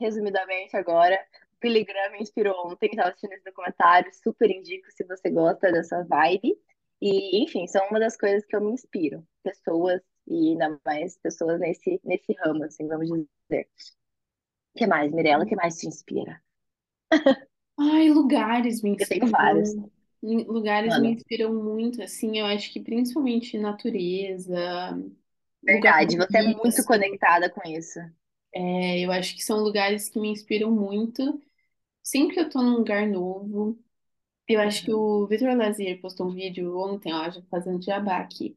resumidamente 0.00 0.76
agora, 0.76 1.18
Graham 1.62 2.12
me 2.12 2.20
inspirou 2.22 2.54
ontem, 2.68 2.90
estava 2.90 3.10
assistindo 3.10 3.32
esse 3.34 3.44
documentário, 3.44 4.12
super 4.14 4.50
indico 4.50 4.86
se 4.92 5.04
você 5.04 5.30
gosta 5.30 5.72
dessa 5.72 6.04
vibe. 6.04 6.58
E, 7.00 7.42
enfim, 7.44 7.66
são 7.68 7.86
uma 7.88 8.00
das 8.00 8.16
coisas 8.16 8.44
que 8.46 8.56
eu 8.56 8.60
me 8.62 8.72
inspiro. 8.72 9.26
Pessoas, 9.42 10.00
e 10.28 10.50
ainda 10.52 10.80
mais 10.86 11.18
pessoas 11.18 11.60
nesse, 11.60 12.00
nesse 12.04 12.32
ramo, 12.34 12.64
assim, 12.64 12.86
vamos 12.88 13.08
dizer. 13.08 13.68
O 14.74 14.78
que 14.78 14.86
mais, 14.86 15.10
Mirella? 15.12 15.44
O 15.44 15.48
que 15.48 15.56
mais 15.56 15.76
te 15.78 15.88
inspira? 15.88 16.40
Ai, 17.78 18.08
lugares 18.10 18.82
me 18.82 18.90
Eu 18.98 19.06
tenho 19.06 19.28
vários. 19.30 19.74
inspiram. 19.74 19.90
Lugares 20.22 20.98
me 20.98 21.08
Mano, 21.08 21.14
inspiram 21.14 21.54
muito, 21.54 22.02
assim, 22.02 22.38
eu 22.38 22.46
acho 22.46 22.72
que 22.72 22.80
principalmente 22.80 23.56
natureza, 23.58 24.54
lugar 25.62 25.94
verdade, 25.96 26.16
você 26.16 26.38
é 26.38 26.42
bonito, 26.42 26.62
muito 26.62 26.82
assim. 26.82 26.84
conectada 26.84 27.48
com 27.50 27.60
isso. 27.68 28.00
É, 28.52 29.00
eu 29.00 29.12
acho 29.12 29.34
que 29.34 29.42
são 29.44 29.58
lugares 29.60 30.08
que 30.08 30.18
me 30.20 30.28
inspiram 30.30 30.70
muito. 30.70 31.40
Sempre 32.02 32.34
que 32.36 32.40
eu 32.40 32.50
tô 32.50 32.62
num 32.62 32.76
lugar 32.78 33.06
novo, 33.08 33.78
eu 34.48 34.60
acho 34.60 34.84
que 34.84 34.92
Uhum. 34.92 34.94
o 34.94 35.26
Vitor 35.28 35.56
Lazier 35.56 36.00
postou 36.00 36.28
um 36.28 36.34
vídeo 36.34 36.78
ontem, 36.78 37.12
ó, 37.14 37.30
já 37.30 37.42
fazendo 37.50 37.82
jabá 37.82 38.18
aqui, 38.18 38.56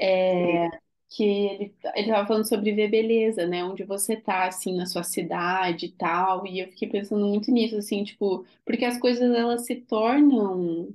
é, 0.00 0.68
que 1.10 1.24
ele, 1.24 1.74
ele 1.94 2.08
tava 2.08 2.26
falando 2.26 2.48
sobre 2.48 2.72
ver 2.72 2.88
beleza, 2.88 3.46
né? 3.46 3.64
Onde 3.64 3.84
você 3.84 4.16
tá, 4.16 4.46
assim, 4.46 4.76
na 4.76 4.86
sua 4.86 5.02
cidade 5.02 5.86
e 5.86 5.92
tal. 5.92 6.46
E 6.46 6.60
eu 6.60 6.68
fiquei 6.68 6.88
pensando 6.88 7.26
muito 7.26 7.50
nisso, 7.50 7.76
assim, 7.76 8.04
tipo, 8.04 8.44
porque 8.64 8.84
as 8.84 8.98
coisas 8.98 9.34
elas 9.34 9.64
se 9.64 9.76
tornam. 9.76 10.94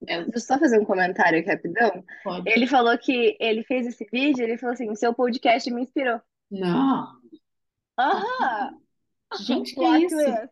Deixa 0.00 0.30
eu 0.34 0.40
só 0.40 0.58
fazer 0.58 0.78
um 0.78 0.84
comentário 0.84 1.38
aqui 1.40 1.48
rapidão. 1.48 2.04
pode. 2.22 2.48
Ele 2.50 2.66
falou 2.66 2.96
que 2.98 3.36
ele 3.40 3.64
fez 3.64 3.86
esse 3.86 4.06
vídeo, 4.12 4.44
ele 4.44 4.58
falou 4.58 4.74
assim, 4.74 4.90
o 4.90 4.96
seu 4.96 5.14
podcast 5.14 5.70
me 5.70 5.82
inspirou. 5.82 6.20
Não! 6.50 7.20
Aham! 7.98 8.78
Gente, 9.40 9.72
que 9.74 9.80
é 9.80 9.88
Plot 9.88 10.04
isso? 10.04 10.16
twist. 10.16 10.48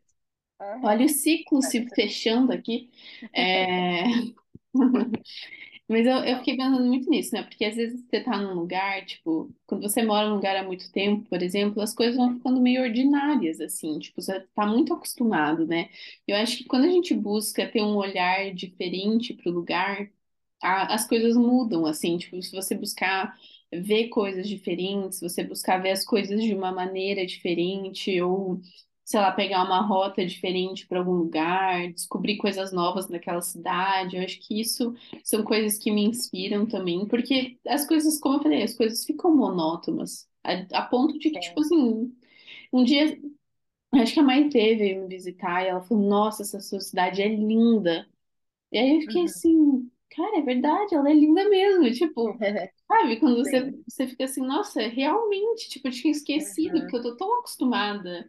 Aham. 0.61 0.81
Olha 0.85 1.07
o 1.07 1.09
ciclo 1.09 1.63
se 1.63 1.87
fechando 1.95 2.53
aqui. 2.53 2.91
É... 3.33 4.05
Mas 5.89 6.05
eu, 6.07 6.17
eu 6.25 6.39
fiquei 6.39 6.57
pensando 6.57 6.85
muito 6.85 7.09
nisso, 7.09 7.33
né? 7.35 7.43
Porque 7.45 7.65
às 7.65 7.77
vezes 7.77 8.03
você 8.05 8.21
tá 8.21 8.37
num 8.37 8.55
lugar, 8.55 9.05
tipo, 9.07 9.55
quando 9.67 9.83
você 9.83 10.03
mora 10.03 10.29
num 10.29 10.35
lugar 10.37 10.57
há 10.57 10.63
muito 10.65 10.91
tempo, 10.93 11.29
por 11.29 11.41
exemplo, 11.43 11.81
as 11.81 11.95
coisas 11.95 12.17
vão 12.17 12.35
ficando 12.35 12.61
meio 12.61 12.83
ordinárias, 12.83 13.61
assim, 13.61 13.99
tipo, 14.01 14.21
você 14.21 14.41
tá 14.55 14.67
muito 14.67 14.93
acostumado, 14.93 15.65
né? 15.67 15.89
Eu 16.27 16.37
acho 16.37 16.59
que 16.59 16.65
quando 16.65 16.87
a 16.87 16.91
gente 16.91 17.15
busca 17.15 17.69
ter 17.69 17.83
um 17.83 17.97
olhar 17.97 18.53
diferente 18.53 19.33
pro 19.35 19.51
lugar, 19.53 20.11
a- 20.63 20.95
as 20.95 21.07
coisas 21.09 21.37
mudam, 21.37 21.87
assim, 21.87 22.19
tipo, 22.19 22.41
se 22.43 22.53
você 22.53 22.75
buscar 22.77 23.37
ver 23.73 24.09
coisas 24.09 24.49
diferentes, 24.49 25.21
você 25.21 25.45
buscar 25.45 25.79
ver 25.83 25.91
as 25.93 26.05
coisas 26.05 26.43
de 26.43 26.55
uma 26.55 26.73
maneira 26.73 27.27
diferente, 27.27 28.21
ou, 28.23 28.61
sei 29.07 29.21
lá, 29.21 29.33
pegar 29.33 29.65
uma 29.65 29.83
rota 29.83 30.27
diferente 30.27 30.87
para 30.89 31.01
algum 31.01 31.15
lugar, 31.15 31.93
descobrir 31.95 32.39
coisas 32.39 32.73
novas 32.73 33.09
naquela 33.09 33.43
cidade, 33.43 34.17
eu 34.19 34.25
acho 34.25 34.41
que 34.41 34.61
isso 34.61 34.95
são 35.25 35.45
coisas 35.45 35.79
que 35.79 35.93
me 35.93 36.05
inspiram 36.07 36.67
também, 36.67 37.07
porque 37.09 37.59
as 37.69 37.87
coisas, 37.87 38.21
como 38.21 38.37
eu 38.39 38.43
falei, 38.45 38.65
as 38.65 38.75
coisas 38.77 39.05
ficam 39.07 39.35
monótonas, 39.37 40.29
a, 40.45 40.81
a 40.81 40.83
ponto 40.87 41.19
de 41.21 41.31
que, 41.31 41.41
tipo 41.41 41.61
Sim. 41.61 41.63
assim, 41.63 42.13
um 42.73 42.85
dia, 42.85 43.19
acho 43.95 44.15
que 44.15 44.21
a 44.21 44.23
mãe 44.23 44.49
veio 44.51 45.03
me 45.03 45.09
visitar 45.09 45.63
e 45.65 45.69
ela 45.69 45.83
falou, 45.83 46.05
nossa, 46.09 46.43
essa 46.43 46.61
sua 46.61 46.81
cidade 46.81 47.23
é 47.23 47.29
linda. 47.29 48.07
E 48.73 48.79
aí 48.79 48.97
eu 48.97 49.01
fiquei 49.03 49.25
Uhum. 49.25 49.25
assim, 49.25 49.91
cara, 50.11 50.39
é 50.39 50.43
verdade, 50.43 50.95
ela 50.95 51.11
é 51.11 51.15
linda 51.15 51.49
mesmo. 51.49 51.93
Tipo, 51.93 52.39
sabe, 52.89 53.21
quando 53.21 53.39
você, 53.39 53.71
Sim. 53.71 53.85
você 53.89 54.07
fica 54.09 54.25
assim, 54.25 54.43
nossa, 54.47 54.81
realmente, 54.89 55.69
tipo, 55.71 55.89
eu 55.89 55.93
tinha 55.93 56.13
esquecido, 56.13 56.81
porque 56.83 56.97
Uhum. 56.97 56.99
eu 56.99 57.03
tô 57.03 57.17
tão 57.17 57.39
acostumada 57.41 58.29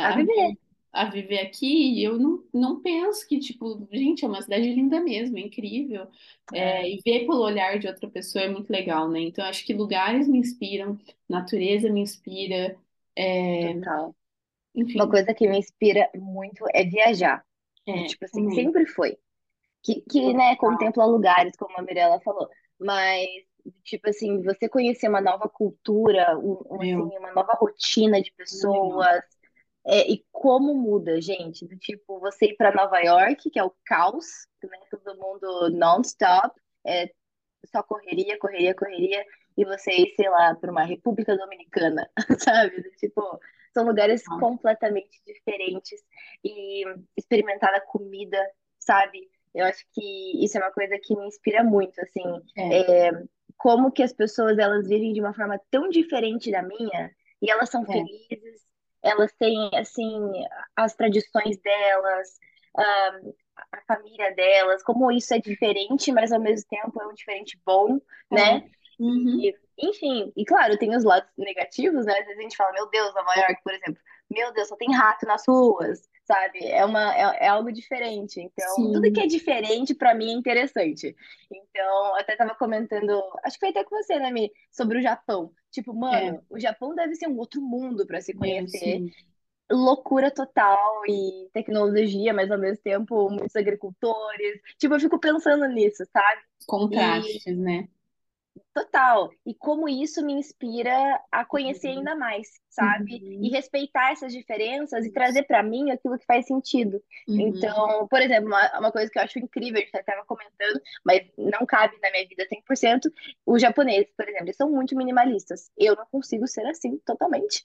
A 0.00 0.10
a, 0.10 0.12
viver. 0.12 0.56
a 0.92 1.06
viver 1.10 1.40
aqui, 1.40 1.66
e 1.66 2.04
eu 2.04 2.18
não, 2.18 2.44
não 2.52 2.82
penso 2.82 3.26
que, 3.26 3.38
tipo, 3.40 3.88
gente, 3.92 4.24
é 4.24 4.28
uma 4.28 4.42
cidade 4.42 4.72
linda 4.74 5.00
mesmo, 5.00 5.38
é 5.38 5.40
incrível. 5.42 6.08
É, 6.52 6.82
É, 6.82 6.88
e 6.90 7.00
ver 7.04 7.20
pelo 7.26 7.40
olhar 7.42 7.78
de 7.78 7.88
outra 7.88 8.10
pessoa 8.10 8.44
é 8.44 8.48
muito 8.48 8.70
legal, 8.70 9.08
né? 9.10 9.20
Então, 9.20 9.44
acho 9.46 9.64
que 9.64 9.74
lugares 9.74 10.28
me 10.28 10.38
inspiram, 10.38 10.98
natureza 11.28 11.90
me 11.90 12.00
inspira, 12.00 12.78
é, 13.16 13.74
total. 13.80 14.14
Uma 14.94 15.06
enfim, 15.06 15.08
coisa 15.08 15.34
que 15.34 15.48
me 15.48 15.58
inspira 15.58 16.10
muito 16.14 16.64
é 16.74 16.84
viajar. 16.84 17.44
É, 17.86 18.04
tipo 18.04 18.24
assim, 18.24 18.50
sempre 18.50 18.86
foi. 18.86 19.18
Que, 19.82 20.02
que, 20.02 20.34
né, 20.34 20.56
contempla 20.56 21.06
lugares, 21.06 21.56
como 21.56 21.78
a 21.78 21.82
Mirella 21.82 22.20
falou. 22.20 22.48
Mas, 22.80 23.28
tipo 23.84 24.08
assim, 24.08 24.42
você 24.42 24.68
conhecer 24.68 25.08
uma 25.08 25.20
nova 25.20 25.48
cultura, 25.48 26.38
um, 26.38 26.58
assim, 26.76 26.94
uma 26.94 27.32
nova 27.32 27.52
rotina 27.54 28.20
de 28.20 28.32
pessoas, 28.32 29.22
é, 29.84 30.10
e 30.10 30.24
como 30.30 30.74
muda, 30.74 31.20
gente. 31.20 31.66
Do 31.66 31.76
tipo, 31.78 32.20
você 32.20 32.46
ir 32.46 32.56
para 32.56 32.74
Nova 32.74 32.98
York, 33.00 33.50
que 33.50 33.58
é 33.58 33.64
o 33.64 33.74
caos, 33.84 34.26
né, 34.62 34.78
todo 34.90 35.18
mundo 35.18 35.70
non-stop, 35.70 36.54
é 36.86 37.10
só 37.66 37.82
correria, 37.82 38.38
correria, 38.38 38.74
correria, 38.74 39.24
e 39.56 39.64
você 39.64 39.90
ir, 39.92 40.14
sei 40.14 40.28
lá, 40.28 40.54
para 40.54 40.70
uma 40.70 40.84
República 40.84 41.36
Dominicana, 41.36 42.08
sabe? 42.38 42.82
Tipo, 42.98 43.40
são 43.72 43.84
lugares 43.84 44.22
completamente 44.24 45.20
diferentes 45.26 46.00
e 46.44 46.84
experimentar 47.16 47.74
a 47.74 47.80
comida, 47.80 48.38
sabe? 48.78 49.30
Eu 49.54 49.66
acho 49.66 49.84
que 49.92 50.44
isso 50.44 50.56
é 50.56 50.60
uma 50.60 50.72
coisa 50.72 50.98
que 51.02 51.14
me 51.16 51.26
inspira 51.26 51.62
muito, 51.62 52.00
assim, 52.00 52.22
É, 52.56 53.08
é, 53.08 53.12
como 53.62 53.92
que 53.92 54.02
as 54.02 54.12
pessoas 54.12 54.58
elas 54.58 54.88
vivem 54.88 55.12
de 55.12 55.20
uma 55.20 55.32
forma 55.32 55.56
tão 55.70 55.88
diferente 55.88 56.50
da 56.50 56.62
minha 56.62 57.12
e 57.40 57.48
elas 57.48 57.70
são 57.70 57.82
é, 57.82 57.86
felizes, 57.86 58.60
elas 59.00 59.32
têm 59.38 59.70
assim 59.74 60.18
as 60.74 60.96
tradições 60.96 61.56
delas, 61.58 62.40
a 62.76 63.80
família 63.86 64.34
delas, 64.34 64.82
como 64.82 65.12
isso 65.12 65.32
é 65.32 65.38
diferente, 65.38 66.10
mas 66.10 66.32
ao 66.32 66.40
mesmo 66.40 66.68
tempo 66.68 67.00
é 67.00 67.06
um 67.06 67.14
diferente 67.14 67.56
bom, 67.64 68.00
é. 68.32 68.34
né? 68.34 68.70
Uhum. 68.98 69.40
E, 69.40 69.54
enfim, 69.78 70.32
e 70.36 70.44
claro, 70.44 70.76
tem 70.76 70.96
os 70.96 71.04
lados 71.04 71.30
negativos, 71.38 72.04
né? 72.04 72.14
Às 72.18 72.26
vezes 72.26 72.38
a 72.40 72.42
gente 72.42 72.56
fala, 72.56 72.72
meu 72.72 72.90
Deus, 72.90 73.14
Nova 73.14 73.32
York, 73.36 73.62
por 73.62 73.74
exemplo, 73.74 74.02
meu 74.28 74.52
Deus, 74.52 74.66
só 74.66 74.74
tem 74.74 74.92
rato 74.92 75.24
nas 75.24 75.46
ruas, 75.46 76.00
sabe? 76.32 76.66
É 76.66 76.84
uma, 76.84 77.14
é, 77.14 77.44
é 77.44 77.48
algo 77.48 77.72
diferente. 77.72 78.40
Então, 78.40 78.92
tudo 78.92 79.12
que 79.12 79.20
Sim, 79.20 79.26
é 79.26 79.26
diferente 79.26 79.94
para 79.94 80.14
mim 80.14 80.30
é 80.30 80.34
interessante. 80.34 81.14
Então, 81.50 82.16
até 82.16 82.36
tava 82.36 82.54
comentando, 82.54 83.22
acho 83.44 83.56
que 83.56 83.60
foi 83.60 83.68
até 83.70 83.84
com 83.84 83.96
você, 83.96 84.18
né, 84.18 84.30
Mi, 84.30 84.50
sobre 84.70 84.98
o 84.98 85.02
Japão. 85.02 85.52
Tipo, 85.70 85.92
é, 85.92 85.94
mano, 85.94 86.44
o 86.50 86.58
Japão 86.58 86.94
deve 86.94 87.14
ser 87.14 87.28
um 87.28 87.38
outro 87.38 87.60
mundo 87.60 88.06
para 88.06 88.20
se 88.20 88.34
conhecer 88.34 88.98
sim. 88.98 89.10
loucura 89.70 90.30
total 90.30 91.02
e 91.06 91.48
tecnologia, 91.52 92.32
mas 92.34 92.50
ao 92.50 92.58
mesmo 92.58 92.82
tempo 92.82 93.30
muitos 93.30 93.56
agricultores. 93.56 94.60
Tipo, 94.78 94.94
eu 94.94 95.00
fico 95.00 95.18
pensando 95.18 95.66
nisso, 95.68 96.04
sabe? 96.12 96.42
E 96.60 96.66
Contrastes, 96.66 97.56
né? 97.58 97.88
Total. 98.74 99.30
E 99.46 99.54
como 99.54 99.88
isso 99.88 100.24
me 100.24 100.32
inspira 100.32 101.20
a 101.30 101.44
conhecer 101.44 101.88
Uhum. 101.88 101.98
ainda 101.98 102.14
mais, 102.16 102.48
sabe? 102.70 103.16
E 103.40 103.48
Uhum. 103.48 103.50
respeitar 103.50 104.12
essas 104.12 104.32
diferenças 104.32 105.04
e 105.04 105.12
trazer 105.12 105.42
para 105.44 105.62
mim 105.62 105.90
aquilo 105.90 106.18
que 106.18 106.24
faz 106.26 106.46
sentido. 106.46 107.02
Uhum. 107.28 107.40
Então, 107.40 108.08
por 108.08 108.20
exemplo, 108.20 108.46
uma, 108.48 108.78
uma 108.78 108.92
coisa 108.92 109.10
que 109.10 109.18
eu 109.18 109.22
acho 109.22 109.38
incrível, 109.38 109.78
a 109.80 109.84
gente 109.84 109.94
estava 109.94 110.24
comentando, 110.24 110.80
mas 111.04 111.22
não 111.36 111.66
cabe 111.66 111.98
na 112.02 112.10
minha 112.10 112.26
vida 112.26 112.46
100%, 112.46 113.10
os 113.46 113.60
japoneses, 113.60 114.10
por 114.16 114.26
exemplo, 114.26 114.46
eles 114.46 114.56
são 114.56 114.70
muito 114.70 114.96
minimalistas. 114.96 115.70
Eu 115.76 115.94
não 115.96 116.06
consigo 116.06 116.46
ser 116.46 116.66
assim 116.66 116.98
totalmente. 117.04 117.64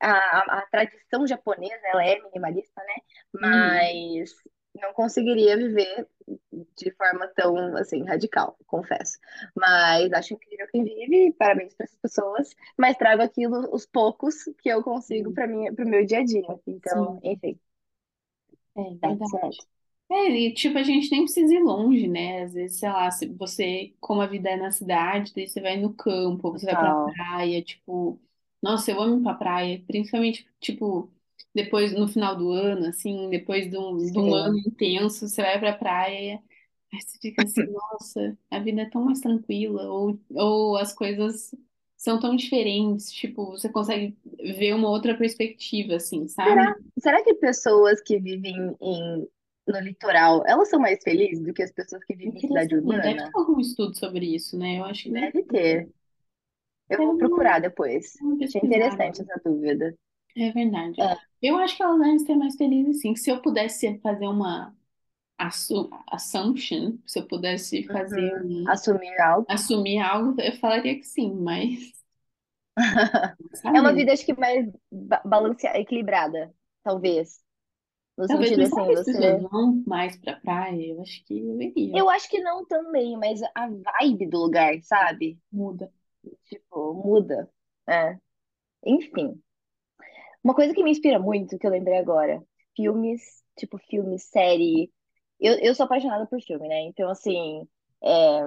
A, 0.00 0.10
a, 0.12 0.58
a 0.60 0.66
tradição 0.70 1.26
japonesa, 1.26 1.80
ela 1.84 2.04
é 2.04 2.20
minimalista, 2.20 2.82
né? 2.82 2.94
Uhum. 3.34 3.40
Mas 3.42 4.30
não 4.80 4.92
conseguiria 4.92 5.56
viver 5.56 6.06
de 6.76 6.90
forma 6.92 7.28
tão, 7.28 7.76
assim, 7.76 8.04
radical, 8.04 8.56
confesso. 8.66 9.18
Mas 9.56 10.12
acho 10.12 10.34
incrível 10.34 10.66
quem 10.70 10.84
vive, 10.84 11.32
parabéns 11.38 11.74
para 11.74 11.84
essas 11.84 11.98
pessoas. 11.98 12.54
Mas 12.78 12.96
trago 12.96 13.22
aquilo, 13.22 13.68
os 13.74 13.86
poucos 13.86 14.44
que 14.58 14.68
eu 14.68 14.82
consigo 14.82 15.32
para 15.32 15.46
mim, 15.46 15.74
para 15.74 15.84
o 15.84 15.88
meu 15.88 16.04
dia 16.04 16.20
a 16.20 16.24
dia. 16.24 16.60
Então, 16.66 17.14
sim, 17.14 17.20
enfim, 17.22 17.58
é 19.02 19.08
it. 19.08 19.66
É, 20.10 20.28
e 20.30 20.54
tipo, 20.54 20.78
a 20.78 20.82
gente 20.84 21.10
nem 21.10 21.24
precisa 21.24 21.54
ir 21.54 21.62
longe, 21.62 22.06
né? 22.06 22.42
Às 22.44 22.54
vezes, 22.54 22.78
sei 22.78 22.88
lá, 22.90 23.10
se 23.10 23.26
você, 23.28 23.94
como 24.00 24.20
a 24.20 24.26
vida 24.26 24.50
é 24.50 24.56
na 24.56 24.70
cidade, 24.70 25.32
daí 25.34 25.48
você 25.48 25.60
vai 25.60 25.76
no 25.78 25.94
campo, 25.94 26.52
você 26.52 26.66
vai 26.66 26.76
pra 26.78 26.92
Total. 26.92 27.04
praia, 27.04 27.62
tipo, 27.62 28.20
nossa, 28.62 28.90
eu 28.92 29.00
amo 29.02 29.18
ir 29.20 29.22
pra 29.24 29.34
praia, 29.34 29.82
principalmente, 29.86 30.48
tipo, 30.60 31.10
depois, 31.56 31.92
no 31.92 32.08
final 32.08 32.36
do 32.36 32.50
ano, 32.52 32.86
assim, 32.88 33.30
depois 33.30 33.70
de 33.70 33.78
um, 33.78 33.96
de 33.98 34.18
um 34.18 34.34
ano 34.34 34.58
intenso, 34.58 35.28
você 35.28 35.42
vai 35.42 35.58
pra 35.58 35.72
praia, 35.72 36.42
aí 36.92 37.00
você 37.00 37.18
fica 37.20 37.42
assim, 37.44 37.66
nossa, 37.72 38.38
a 38.50 38.58
vida 38.60 38.82
é 38.82 38.90
tão 38.90 39.04
mais 39.04 39.20
tranquila, 39.20 39.84
ou, 39.90 40.20
ou 40.30 40.76
as 40.76 40.94
coisas 40.94 41.54
são 41.96 42.20
tão 42.20 42.36
diferentes, 42.36 43.10
tipo, 43.12 43.52
você 43.52 43.68
consegue 43.70 44.16
ver 44.58 44.74
uma 44.74 44.90
outra 44.90 45.16
perspectiva, 45.16 45.96
assim, 45.96 46.28
sabe? 46.28 46.50
Será, 46.50 46.76
será 46.98 47.24
que 47.24 47.34
pessoas 47.34 48.00
que 48.02 48.18
vivem 48.18 48.54
em, 48.80 49.28
no 49.66 49.80
litoral, 49.80 50.42
elas 50.46 50.68
são 50.68 50.78
mais 50.80 51.02
felizes 51.02 51.44
do 51.44 51.52
que 51.52 51.62
as 51.62 51.72
pessoas 51.72 52.04
que 52.04 52.14
vivem 52.14 52.38
em 52.38 52.40
cidade 52.40 52.74
saber, 52.80 53.00
deve 53.00 53.22
ter 53.22 53.22
urbana? 53.22 53.32
algum 53.34 53.60
estudo 53.60 53.96
sobre 53.98 54.26
isso, 54.34 54.56
né? 54.58 54.78
Eu 54.78 54.84
acho 54.84 55.04
que 55.04 55.10
deve 55.10 55.32
Deve 55.32 55.42
ter. 55.44 55.88
Eu 56.88 56.98
ter 56.98 57.06
vou 57.06 57.16
procurar 57.18 57.60
depois. 57.60 58.14
Achei 58.42 58.60
interessante 58.60 59.22
essa 59.22 59.40
dúvida. 59.44 59.96
É 60.36 60.52
verdade. 60.52 60.98
É, 61.00 61.16
Eu 61.48 61.58
acho 61.58 61.76
que 61.76 61.82
elas 61.82 61.98
devem 61.98 62.18
ser 62.18 62.36
mais 62.36 62.56
felizes, 62.56 63.00
sim. 63.00 63.14
Se 63.16 63.30
eu 63.30 63.40
pudesse 63.42 63.98
fazer 64.00 64.26
uma 64.26 64.74
assu 65.38 65.90
assumption, 66.08 66.98
se 67.06 67.20
eu 67.20 67.26
pudesse 67.26 67.84
fazer 67.84 68.42
uhum. 68.42 68.64
um, 68.64 68.70
Assumir 68.70 69.20
algo. 69.20 69.46
assumir 69.48 69.98
algo, 69.98 70.40
eu 70.40 70.52
falaria 70.58 70.96
que 70.96 71.04
sim, 71.04 71.32
mas 71.34 71.94
É 73.64 73.80
uma 73.80 73.92
vida, 73.92 74.12
acho 74.12 74.24
que 74.24 74.34
mais 74.34 74.66
ba 74.90 75.22
balanceada, 75.24 75.78
equilibrada, 75.78 76.54
talvez. 76.82 77.40
No 78.16 78.26
Talvez, 78.26 78.50
sentido 78.50 78.62
assim, 78.62 78.92
as 78.92 79.04
pessoas 79.04 79.42
você. 79.42 79.48
vão 79.48 79.82
mais 79.86 80.16
pra 80.16 80.36
praia? 80.36 80.86
Eu 80.86 81.02
acho 81.02 81.22
que 81.24 81.38
eu 81.38 81.60
iria. 81.60 81.98
Eu 81.98 82.08
acho 82.08 82.28
que 82.30 82.40
não 82.40 82.64
também, 82.66 83.16
mas 83.16 83.40
a 83.54 83.68
vibe 83.68 84.26
do 84.26 84.38
lugar, 84.38 84.72
sabe? 84.82 85.38
Muda. 85.52 85.92
Tipo, 86.46 86.94
muda. 86.94 87.50
É. 87.86 88.18
Enfim. 88.84 89.40
Uma 90.46 90.54
coisa 90.54 90.72
que 90.72 90.84
me 90.84 90.92
inspira 90.92 91.18
muito, 91.18 91.58
que 91.58 91.66
eu 91.66 91.72
lembrei 91.72 91.98
agora, 91.98 92.40
filmes, 92.76 93.42
tipo 93.58 93.78
filme, 93.78 94.16
série. 94.16 94.92
Eu, 95.40 95.54
eu 95.54 95.74
sou 95.74 95.86
apaixonada 95.86 96.24
por 96.24 96.40
filme, 96.40 96.68
né? 96.68 96.82
Então, 96.82 97.10
assim, 97.10 97.66
é, 98.00 98.42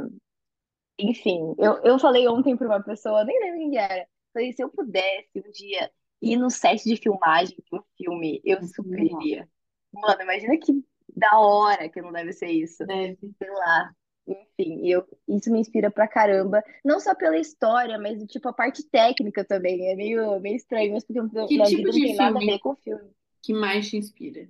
enfim, 0.97 1.53
eu, 1.57 1.73
eu 1.83 1.99
falei 1.99 2.25
ontem 2.25 2.55
pra 2.55 2.67
uma 2.67 2.81
pessoa, 2.81 3.25
nem 3.25 3.37
lembro 3.41 3.59
quem 3.59 3.71
que 3.71 3.77
era. 3.77 4.07
Falei, 4.33 4.53
se 4.53 4.63
eu 4.63 4.69
pudesse 4.69 5.43
um 5.45 5.51
dia 5.51 5.91
ir 6.21 6.37
no 6.37 6.49
set 6.49 6.85
de 6.85 6.95
filmagem 6.95 7.57
de 7.57 7.77
um 7.77 7.83
filme, 7.97 8.39
eu 8.45 8.63
super 8.63 8.97
Legal. 8.97 9.21
iria. 9.21 9.49
Mano, 9.91 10.21
imagina 10.21 10.57
que 10.57 10.81
da 11.13 11.37
hora 11.37 11.89
que 11.89 12.01
não 12.01 12.13
deve 12.13 12.31
ser 12.31 12.47
isso. 12.47 12.85
Deve. 12.85 13.17
Sei 13.37 13.49
lá. 13.49 13.91
Enfim, 14.27 14.87
eu, 14.87 15.05
isso 15.27 15.51
me 15.51 15.59
inspira 15.59 15.89
pra 15.91 16.07
caramba. 16.07 16.63
Não 16.85 16.99
só 16.99 17.15
pela 17.15 17.37
história, 17.37 17.97
mas 17.97 18.23
tipo 18.25 18.47
a 18.47 18.53
parte 18.53 18.83
técnica 18.83 19.43
também. 19.43 19.89
É 19.91 19.95
meio, 19.95 20.39
meio 20.39 20.55
estranho, 20.55 20.93
mas 20.93 21.03
porque 21.03 21.19
Que 21.47 21.57
tipo 21.63 21.77
vida 21.77 21.91
não 21.91 21.99
tem 22.01 22.15
nada 22.15 22.39
a 22.39 22.43
ver 22.43 22.59
com 22.59 22.69
o 22.71 22.75
filme. 22.75 23.11
que 23.41 23.53
mais 23.53 23.89
te 23.89 23.97
inspira? 23.97 24.49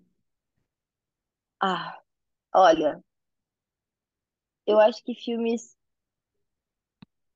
Ah, 1.62 2.02
olha, 2.54 3.02
eu 4.66 4.80
acho 4.80 5.04
que 5.04 5.14
filmes 5.16 5.76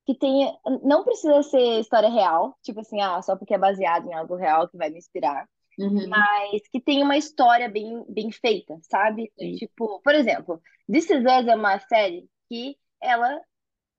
que 0.06 0.16
tenha. 0.16 0.58
Não 0.84 1.04
precisa 1.04 1.42
ser 1.44 1.80
história 1.80 2.10
real, 2.10 2.58
tipo 2.62 2.80
assim, 2.82 3.02
ah, 3.02 3.22
só 3.22 3.36
porque 3.36 3.54
é 3.54 3.58
baseado 3.58 4.08
em 4.08 4.14
algo 4.14 4.36
real 4.36 4.68
que 4.70 4.78
vai 4.78 4.90
me 4.90 4.98
inspirar. 4.98 5.48
Uhum. 5.78 6.10
Mas 6.10 6.68
que 6.72 6.82
tenha 6.82 7.04
uma 7.06 7.18
história 7.18 7.70
bem, 7.70 8.04
bem 8.10 8.32
feita, 8.32 8.80
sabe? 8.84 9.32
Sei. 9.38 9.56
Tipo, 9.58 10.02
por 10.02 10.16
exemplo, 10.16 10.62
This 10.92 11.10
Is 11.10 11.22
Us 11.24 11.48
é 11.48 11.56
uma 11.56 11.80
série 11.80 12.30
que 12.50 12.78
ela 13.02 13.42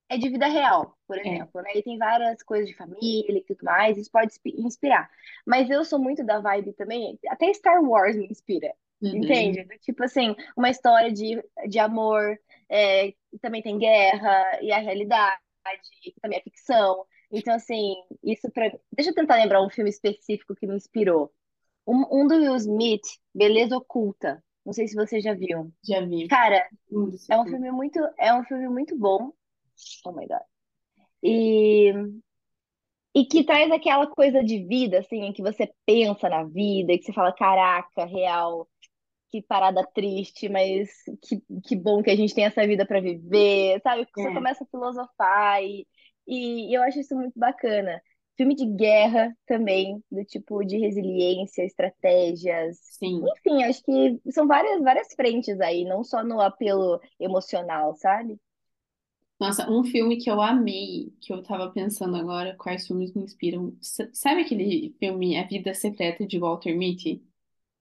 é 0.08 0.18
de 0.18 0.28
vida 0.28 0.46
real, 0.46 0.96
por 1.06 1.18
É. 1.18 1.20
exemplo, 1.20 1.62
né? 1.62 1.70
E 1.74 1.82
tem 1.82 1.98
várias 1.98 2.42
coisas 2.42 2.68
de 2.68 2.76
família 2.76 3.38
e 3.38 3.44
tudo 3.44 3.64
mais, 3.64 3.96
isso 3.98 4.10
pode 4.10 4.26
inspi- 4.32 4.54
inspirar. 4.58 5.10
Mas 5.46 5.70
eu 5.70 5.84
sou 5.84 5.98
muito 5.98 6.24
da 6.24 6.40
vibe 6.40 6.72
também, 6.74 7.18
até 7.28 7.52
Star 7.54 7.82
Wars 7.82 8.16
me 8.16 8.26
inspira, 8.28 8.74
Uhum. 9.02 9.20
entende? 9.20 9.66
Tipo 9.80 10.04
assim, 10.04 10.34
uma 10.56 10.70
história 10.70 11.12
de, 11.12 11.42
de 11.68 11.78
amor, 11.78 12.38
é, 12.68 13.14
também 13.40 13.62
tem 13.62 13.78
guerra 13.78 14.60
e 14.62 14.72
a 14.72 14.78
realidade, 14.78 15.38
que 16.02 16.12
também 16.20 16.38
é 16.38 16.42
ficção. 16.42 17.06
Então, 17.30 17.54
assim, 17.54 17.94
isso 18.22 18.50
pra... 18.52 18.70
Deixa 18.92 19.10
eu 19.10 19.14
tentar 19.14 19.36
lembrar 19.36 19.62
um 19.62 19.70
filme 19.70 19.90
específico 19.90 20.54
que 20.54 20.66
me 20.66 20.76
inspirou. 20.76 21.32
Um, 21.86 22.04
um 22.10 22.26
do 22.26 22.34
Will 22.36 22.56
Smith, 22.56 23.06
Beleza 23.34 23.76
Oculta. 23.76 24.42
Não 24.64 24.72
sei 24.72 24.88
se 24.88 24.94
você 24.94 25.20
já 25.20 25.34
viu. 25.34 25.72
Já 25.84 26.00
vi. 26.00 26.26
Cara, 26.28 26.66
Um 26.90 27.10
desse 27.10 27.30
é 27.32 27.38
um 27.38 27.44
filme. 27.44 27.70
muito, 27.70 27.98
é 28.18 28.32
um 28.34 28.44
filme 28.44 28.68
muito 28.68 28.96
bom. 28.98 29.32
Oh 30.06 30.12
my 30.12 30.26
God. 30.26 30.40
E, 31.22 31.92
e 33.14 33.24
que 33.26 33.44
traz 33.44 33.70
aquela 33.70 34.06
coisa 34.08 34.42
de 34.42 34.64
vida, 34.66 34.98
assim, 34.98 35.22
em 35.22 35.32
que 35.32 35.42
você 35.42 35.72
pensa 35.86 36.28
na 36.28 36.44
vida, 36.44 36.92
e 36.92 36.98
que 36.98 37.04
você 37.04 37.12
fala, 37.12 37.32
caraca, 37.32 38.04
real, 38.06 38.68
que 39.30 39.42
parada 39.42 39.86
triste, 39.94 40.48
mas 40.48 40.90
que, 41.22 41.42
que 41.64 41.76
bom 41.76 42.02
que 42.02 42.10
a 42.10 42.16
gente 42.16 42.34
tem 42.34 42.44
essa 42.44 42.66
vida 42.66 42.86
para 42.86 43.00
viver, 43.00 43.80
sabe? 43.82 44.06
Você 44.16 44.28
É, 44.28 44.34
começa 44.34 44.64
a 44.64 44.66
filosofar 44.66 45.62
e, 45.62 45.86
e 46.26 46.76
eu 46.76 46.82
acho 46.82 47.00
isso 47.00 47.14
muito 47.16 47.38
bacana. 47.38 48.00
Filme 48.36 48.54
de 48.56 48.66
guerra 48.66 49.36
também, 49.46 50.02
do 50.10 50.24
tipo 50.24 50.64
de 50.64 50.78
resiliência, 50.78 51.64
estratégias. 51.64 52.78
sim. 52.88 53.34
Enfim, 53.36 53.62
acho 53.64 53.82
que 53.84 54.20
são 54.32 54.46
várias, 54.46 54.82
várias 54.82 55.14
frentes 55.14 55.60
aí, 55.60 55.84
não 55.84 56.02
só 56.04 56.22
no 56.24 56.40
apelo 56.40 57.00
emocional, 57.20 57.94
sabe? 57.96 58.38
Nossa, 59.38 59.68
um 59.70 59.84
filme 59.84 60.16
que 60.18 60.28
eu 60.30 60.40
amei, 60.40 61.12
que 61.20 61.32
eu 61.32 61.42
tava 61.42 61.70
pensando 61.70 62.16
agora, 62.16 62.56
quais 62.56 62.86
filmes 62.86 63.12
me 63.14 63.22
inspiram. 63.24 63.76
S- 63.82 64.08
Sabe 64.14 64.42
aquele 64.42 64.94
filme 64.98 65.36
A 65.36 65.46
Vida 65.46 65.74
Secreta 65.74 66.26
de 66.26 66.38
Walter 66.38 66.74
Mitty? 66.76 67.22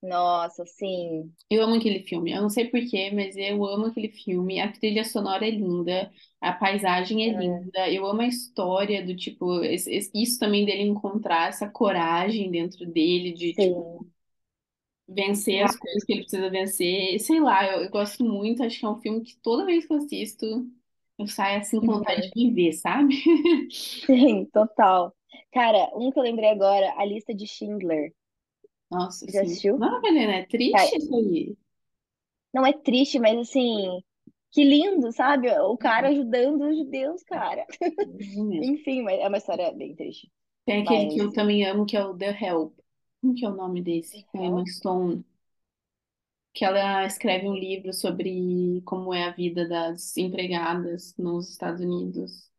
Nossa, 0.04 0.66
sim. 0.68 1.34
Eu 1.50 1.62
amo 1.64 1.76
aquele 1.76 2.00
filme. 2.04 2.32
Eu 2.32 2.42
não 2.42 2.50
sei 2.50 2.68
por 2.70 2.80
quê, 2.90 3.12
mas 3.14 3.36
eu 3.38 3.64
amo 3.66 3.86
aquele 3.88 4.10
filme. 4.10 4.60
A 4.60 4.72
trilha 4.72 5.04
sonora 5.06 5.46
é 5.48 5.52
linda, 5.52 6.12
a 6.42 6.52
paisagem 6.54 7.24
é 7.30 7.30
É, 7.32 7.34
linda. 7.34 7.90
Eu 7.92 8.06
amo 8.08 8.22
a 8.22 8.28
história 8.28 9.06
do 9.06 9.16
tipo, 9.16 9.64
esse- 9.64 9.94
esse- 9.94 10.12
isso 10.16 10.40
também 10.40 10.66
dele 10.66 10.82
encontrar 10.84 11.50
essa 11.50 11.70
coragem 11.70 12.50
dentro 12.52 12.86
dele 12.92 13.34
de 13.34 13.54
tipo 13.54 14.08
vencer 15.08 15.62
as 15.64 15.76
coisas 15.76 16.04
que 16.04 16.14
ele 16.14 16.22
precisa 16.22 16.50
vencer. 16.50 17.20
Sei 17.20 17.40
lá, 17.40 17.66
eu, 17.68 17.84
eu 17.84 17.90
gosto 17.90 18.24
muito. 18.24 18.64
Acho 18.64 18.80
que 18.80 18.86
é 18.86 18.90
um 18.90 19.02
filme 19.02 19.22
que 19.24 19.38
toda 19.42 19.66
vez 19.66 19.86
que 19.86 19.94
eu 19.94 19.98
assisto, 19.98 20.46
eu 21.20 21.28
saio 21.28 21.60
assim 21.60 21.80
com 21.82 21.94
vontade 21.94 22.22
Uhum. 22.22 22.32
de 22.34 22.50
viver, 22.50 22.74
sabe? 22.74 23.16
Sim, 24.06 24.46
total. 24.54 25.14
Cara, 25.52 25.90
um 25.96 26.12
que 26.12 26.20
eu 26.20 26.24
lembrei 26.24 26.50
agora, 26.50 26.94
a 26.98 27.06
lista 27.06 27.34
de 27.34 27.46
Schindler. 27.48 28.14
Nossa, 28.94 29.28
Já 29.28 29.42
sim. 29.42 29.42
assistiu? 29.42 29.78
Não, 29.78 30.00
Helena, 30.06 30.36
é 30.36 30.46
Cara, 30.72 30.88
triste 30.88 30.98
isso 30.98 31.14
aí. 31.16 31.58
não 32.54 32.66
é 32.66 32.74
triste, 32.74 33.20
mas 33.20 33.38
assim, 33.38 34.02
que 34.52 34.64
lindo, 34.64 35.12
sabe? 35.12 35.50
O 35.60 35.78
cara 35.78 36.10
ajudando 36.10 36.68
os 36.70 36.78
judeus, 36.78 37.24
cara. 37.24 37.66
Mesmo. 38.40 38.62
Enfim, 38.62 39.04
mas 39.04 39.20
é 39.20 39.28
uma 39.28 39.38
história 39.38 39.72
bem 39.74 39.96
triste. 39.96 40.32
Tem 40.66 40.82
aquele 40.84 41.08
que 41.08 41.20
Mas 41.20 41.22
eu 41.22 41.32
também 41.32 41.66
amo, 41.66 41.86
que 41.86 41.96
é 41.98 42.04
o 42.06 42.18
The 42.18 42.38
Help. 42.42 42.78
Como 43.22 43.34
que 43.36 43.46
é 43.46 43.50
o 43.50 43.56
nome 43.56 43.82
desse? 43.82 44.24
Com 44.26 44.40
a 44.40 44.46
Emma 44.46 44.66
Help? 44.66 44.68
Stone. 44.68 45.24
Que 46.54 46.66
ela 46.66 47.06
escreve 47.06 47.48
um 47.48 47.54
livro 47.56 47.94
sobre 47.94 48.82
como 48.86 49.14
é 49.14 49.24
a 49.26 49.32
vida 49.32 49.68
das 49.68 50.16
empregadas 50.18 51.16
nos 51.18 51.50
Estados 51.50 51.82
Unidos. 51.82 52.50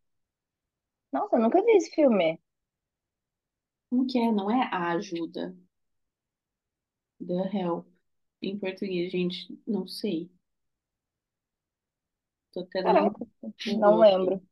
Nossa, 1.13 1.37
eu 1.37 1.41
nunca 1.41 1.63
vi 1.65 1.73
esse 1.79 1.91
filme. 1.95 2.39
Como 3.89 4.07
que 4.07 4.19
é? 4.19 4.31
Não 4.33 4.51
é 4.51 4.69
a 4.71 4.91
ajuda. 4.93 5.57
The 7.21 7.51
Help. 7.53 7.87
Em 8.41 8.59
português, 8.59 9.11
gente, 9.11 9.59
não 9.67 9.87
sei. 9.89 10.31
Tô 12.53 12.61
até 12.61 12.83
dando 12.83 12.95
Caraca, 12.95 13.27
não 13.67 13.99
lembro. 13.99 14.43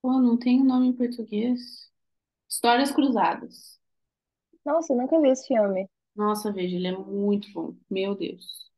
Pô, 0.00 0.20
não 0.20 0.38
tem 0.38 0.60
o 0.60 0.64
nome 0.64 0.88
em 0.88 0.92
português. 0.92 1.90
Histórias 2.48 2.92
Cruzadas. 2.92 3.80
Nossa, 4.64 4.92
eu 4.92 4.96
nunca 4.96 5.20
vi 5.20 5.28
esse 5.28 5.46
filme. 5.46 5.88
Nossa, 6.14 6.52
veja, 6.52 6.76
ele 6.76 6.88
é 6.88 6.96
muito 6.96 7.50
bom. 7.52 7.74
Meu 7.90 8.14
Deus. 8.14 8.70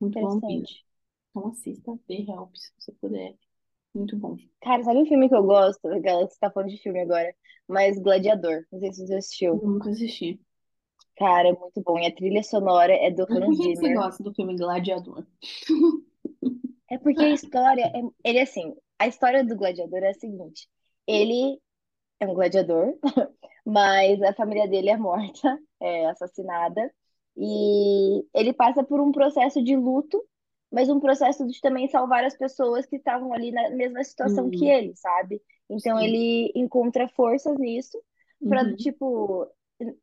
Muito 0.00 0.18
bom 0.18 0.40
mesmo. 0.46 0.62
Interessante. 0.62 0.86
Então 1.30 1.48
assista 1.48 1.98
The 2.08 2.14
Help, 2.14 2.56
se 2.56 2.72
você 2.78 2.92
puder. 2.92 3.36
Muito 3.94 4.16
bom. 4.16 4.36
Cara, 4.62 4.82
sabe 4.82 5.00
um 5.00 5.06
filme 5.06 5.28
que 5.28 5.34
eu 5.34 5.42
gosto? 5.42 5.86
Aquela 5.88 6.26
que 6.26 6.34
você 6.34 6.40
tá 6.40 6.50
falando 6.50 6.70
de 6.70 6.82
filme 6.82 7.00
agora. 7.00 7.34
Mas 7.68 7.98
Gladiador. 7.98 8.64
Não 8.70 8.80
sei 8.80 8.92
se 8.92 9.06
você 9.06 9.14
assistiu. 9.14 9.54
Nunca 9.56 9.90
assisti. 9.90 10.40
Cara, 11.16 11.48
é 11.48 11.52
muito 11.52 11.80
bom. 11.82 11.98
E 11.98 12.06
a 12.06 12.14
trilha 12.14 12.42
sonora 12.42 12.92
é 12.94 13.10
do 13.10 13.26
Mas 13.28 13.40
por 13.44 13.44
Hans 13.44 13.56
que 13.56 13.68
que 13.72 13.76
você 13.76 13.88
gosta 13.88 14.22
do 14.22 14.34
filme 14.34 14.56
Gladiador? 14.56 15.24
É 16.90 16.98
porque 16.98 17.24
a 17.24 17.30
história 17.30 17.82
é, 17.94 18.00
ele 18.28 18.40
assim, 18.40 18.74
a 18.98 19.06
história 19.06 19.44
do 19.44 19.56
gladiador 19.56 20.00
é 20.02 20.10
a 20.10 20.14
seguinte: 20.14 20.68
ele 21.06 21.60
é 22.20 22.26
um 22.28 22.34
gladiador, 22.34 22.94
mas 23.66 24.22
a 24.22 24.34
família 24.34 24.68
dele 24.68 24.90
é 24.90 24.96
morta, 24.96 25.58
é 25.80 26.06
assassinada, 26.08 26.92
E 27.36 28.26
ele 28.34 28.52
passa 28.54 28.84
por 28.84 29.00
um 29.00 29.12
processo 29.12 29.62
de 29.64 29.76
luto, 29.76 30.22
mas 30.72 30.88
um 30.90 31.00
processo 31.00 31.46
de 31.48 31.60
também 31.62 31.88
salvar 31.88 32.24
as 32.24 32.36
pessoas 32.36 32.86
que 32.86 32.96
estavam 32.96 33.32
ali 33.34 33.52
na 33.52 33.70
mesma 33.70 34.04
situação 34.04 34.50
que 34.50 34.66
Hum, 34.66 34.68
ele, 34.68 34.94
sabe? 34.96 35.42
Então 35.70 35.98
sim. 35.98 36.00
ele 36.00 36.52
encontra 36.56 37.08
forças 37.10 37.58
nisso 37.58 37.98
pra, 38.48 38.64
Uhum, 38.64 38.76
tipo, 38.76 39.48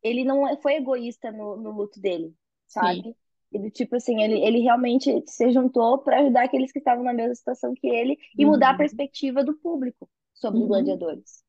ele 0.04 0.24
não 0.24 0.48
é- 0.48 0.58
foi 0.62 0.76
egoísta 0.76 1.32
no, 1.32 1.56
no 1.58 1.72
luto 1.72 2.00
dele, 2.00 2.34
sim. 2.68 3.04
sabe? 3.04 3.16
E 3.52 3.60
do 3.60 3.70
tipo 3.72 3.96
assim, 3.96 4.22
ele, 4.24 4.40
ele 4.44 4.60
realmente 4.60 5.24
se 5.28 5.52
juntou 5.52 6.00
para 6.00 6.20
ajudar 6.22 6.44
aqueles 6.46 6.72
que 6.72 6.80
estavam 6.80 7.04
na 7.04 7.14
mesma 7.14 7.36
situação 7.36 7.74
que 7.76 7.88
ele 7.88 8.18
e 8.38 8.46
mudar 8.46 8.72
a 8.72 8.74
Uhum, 8.74 8.76
perspectiva 8.76 9.44
do 9.44 9.54
público 9.56 10.10
sobre 10.34 10.62
os 10.62 10.68
uhum, 10.68 10.68
gladiadores. 10.68 11.44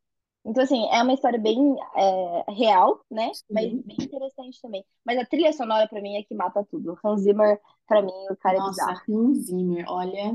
Então, 0.44 0.62
assim, 0.62 0.86
é 0.92 1.02
uma 1.02 1.14
história 1.14 1.38
bem 1.38 1.58
é, 1.96 2.52
real, 2.52 3.02
né? 3.10 3.32
Mas 3.50 3.72
sim. 3.72 3.84
bem 3.84 4.04
interessante 4.04 4.60
também. 4.60 4.84
Mas 5.04 5.18
a 5.18 5.24
trilha 5.24 5.52
sonora, 5.54 5.88
pra 5.88 6.02
mim, 6.02 6.16
é 6.16 6.22
que 6.22 6.34
mata 6.34 6.62
tudo. 6.70 6.98
Hans 7.02 7.22
Zimmer, 7.22 7.58
pra 7.86 8.02
mim, 8.02 8.12
o 8.30 8.36
cara 8.36 8.58
é 8.58 8.60
Nossa, 8.60 8.62
bizarro. 8.62 9.02
Hans 9.08 9.46
Zimmer, 9.46 9.84
olha 9.88 10.32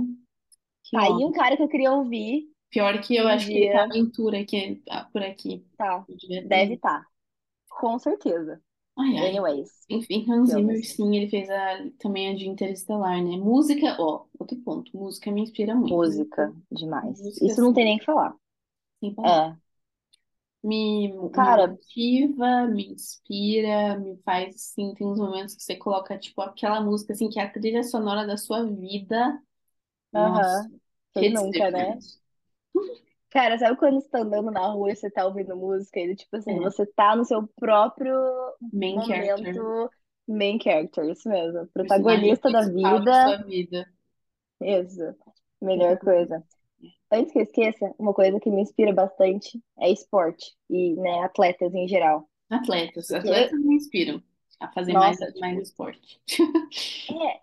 que 0.84 0.98
Tá 0.98 1.04
aí 1.04 1.26
um 1.26 1.32
cara 1.32 1.56
que 1.58 1.64
eu 1.64 1.68
queria 1.70 1.92
ouvir 1.92 2.48
Pior 2.72 3.00
que 3.02 3.16
eu 3.16 3.28
um 3.28 3.30
acho 3.30 3.52
que 3.52 3.60
ele 3.60 3.70
tá 3.70 3.78
dia. 3.78 3.88
aventura 3.88 4.40
aqui, 4.40 4.82
ah, 4.90 5.06
por 5.06 5.22
aqui. 5.24 5.64
Tá, 5.78 6.08
deve 6.44 6.74
estar. 6.76 7.08
Com 7.70 7.98
certeza. 8.00 8.62
Ai, 8.98 9.18
ai. 9.18 9.32
Anyways, 9.32 9.72
Enfim, 9.90 10.26
Hans 10.30 10.52
Zimmer, 10.52 10.84
sim, 10.84 11.16
ele 11.18 11.30
fez 11.30 11.50
a, 11.50 11.90
também 12.00 12.30
a 12.30 12.36
de 12.36 12.48
Interestelar, 12.48 13.24
né? 13.24 13.38
Música, 13.38 13.96
ó, 14.00 14.26
outro 14.40 14.58
ponto. 14.62 14.96
Música 14.98 15.32
me 15.32 15.42
inspira 15.42 15.76
muito. 15.76 16.12
Música, 16.12 16.54
demais. 16.72 17.18
Música, 17.18 17.38
Isso 17.42 17.62
não 17.62 17.74
tem 17.74 17.86
nem 17.86 17.96
o 17.98 18.00
que 18.00 18.06
falar. 18.06 18.36
sem 19.00 19.14
palavras. 19.14 19.46
É. 19.46 19.60
Me, 20.64 21.08
me 21.32 21.32
Cara, 21.32 21.54
motiva, 21.54 22.68
me 22.68 22.92
inspira, 22.92 23.98
me 23.98 24.18
faz, 24.24 24.56
assim, 24.56 24.94
tem 24.94 25.08
uns 25.08 25.18
momentos 25.20 25.56
que 25.56 25.64
você 25.64 25.76
coloca, 25.78 26.18
tipo, 26.20 26.42
aquela 26.42 26.82
música, 26.82 27.14
assim, 27.14 27.30
que 27.30 27.40
é 27.40 27.44
a 27.44 27.50
trilha 27.52 27.82
sonora 27.84 28.28
da 28.28 28.36
sua 28.38 28.66
vida. 28.66 29.42
Nossa, 30.12 30.68
aham. 30.68 30.80
Quem 31.14 31.32
hits 31.32 31.34
nunca, 31.34 31.72
né? 31.72 32.04
Cara, 33.32 33.58
sabe 33.60 33.78
quando 33.78 34.02
você 34.02 34.10
tá 34.10 34.20
andando 34.22 34.52
na 34.52 34.68
rua 34.72 34.92
e 34.92 34.96
você 34.96 35.10
tá 35.12 35.26
ouvindo 35.26 35.56
música 35.56 36.00
e, 36.00 36.16
tipo 36.16 36.36
assim, 36.36 36.56
É, 36.56 36.60
você 36.60 36.86
tá 36.86 37.16
no 37.16 37.24
seu 37.26 37.48
próprio 37.60 38.14
main 38.72 39.02
character, 39.02 39.54
momento 39.54 39.90
main 40.28 40.60
character, 40.60 41.06
isso 41.10 41.30
mesmo. 41.30 41.68
personagem 41.82 42.38
Protagonista 42.48 42.52
da 42.52 42.64
de 43.04 43.14
sua 43.20 43.36
vida, 43.36 43.44
vida. 43.44 43.86
isso. 44.62 45.02
Melhor 45.62 45.98
Exatamente. 45.98 46.00
coisa. 46.00 46.44
Antes 47.12 47.34
que 47.34 47.40
eu 47.40 47.44
esqueça, 47.44 47.94
uma 48.00 48.14
coisa 48.14 48.40
que 48.40 48.52
me 48.52 48.62
inspira 48.64 48.94
bastante 48.94 49.62
é 49.80 49.92
esporte 49.92 50.56
e, 50.70 50.96
né, 50.96 51.22
atletas 51.24 51.74
em 51.76 51.88
geral. 51.88 52.30
Atletas, 52.48 53.12
eu- 53.24 53.24
atletas 53.24 53.60
me 53.60 53.74
inspiram 53.76 54.22
a 54.60 54.72
fazer 54.72 54.96
mais, 54.96 55.18
nossa, 55.18 55.32
mais 55.40 55.58
tipo, 55.58 55.62
esporte. 55.62 56.22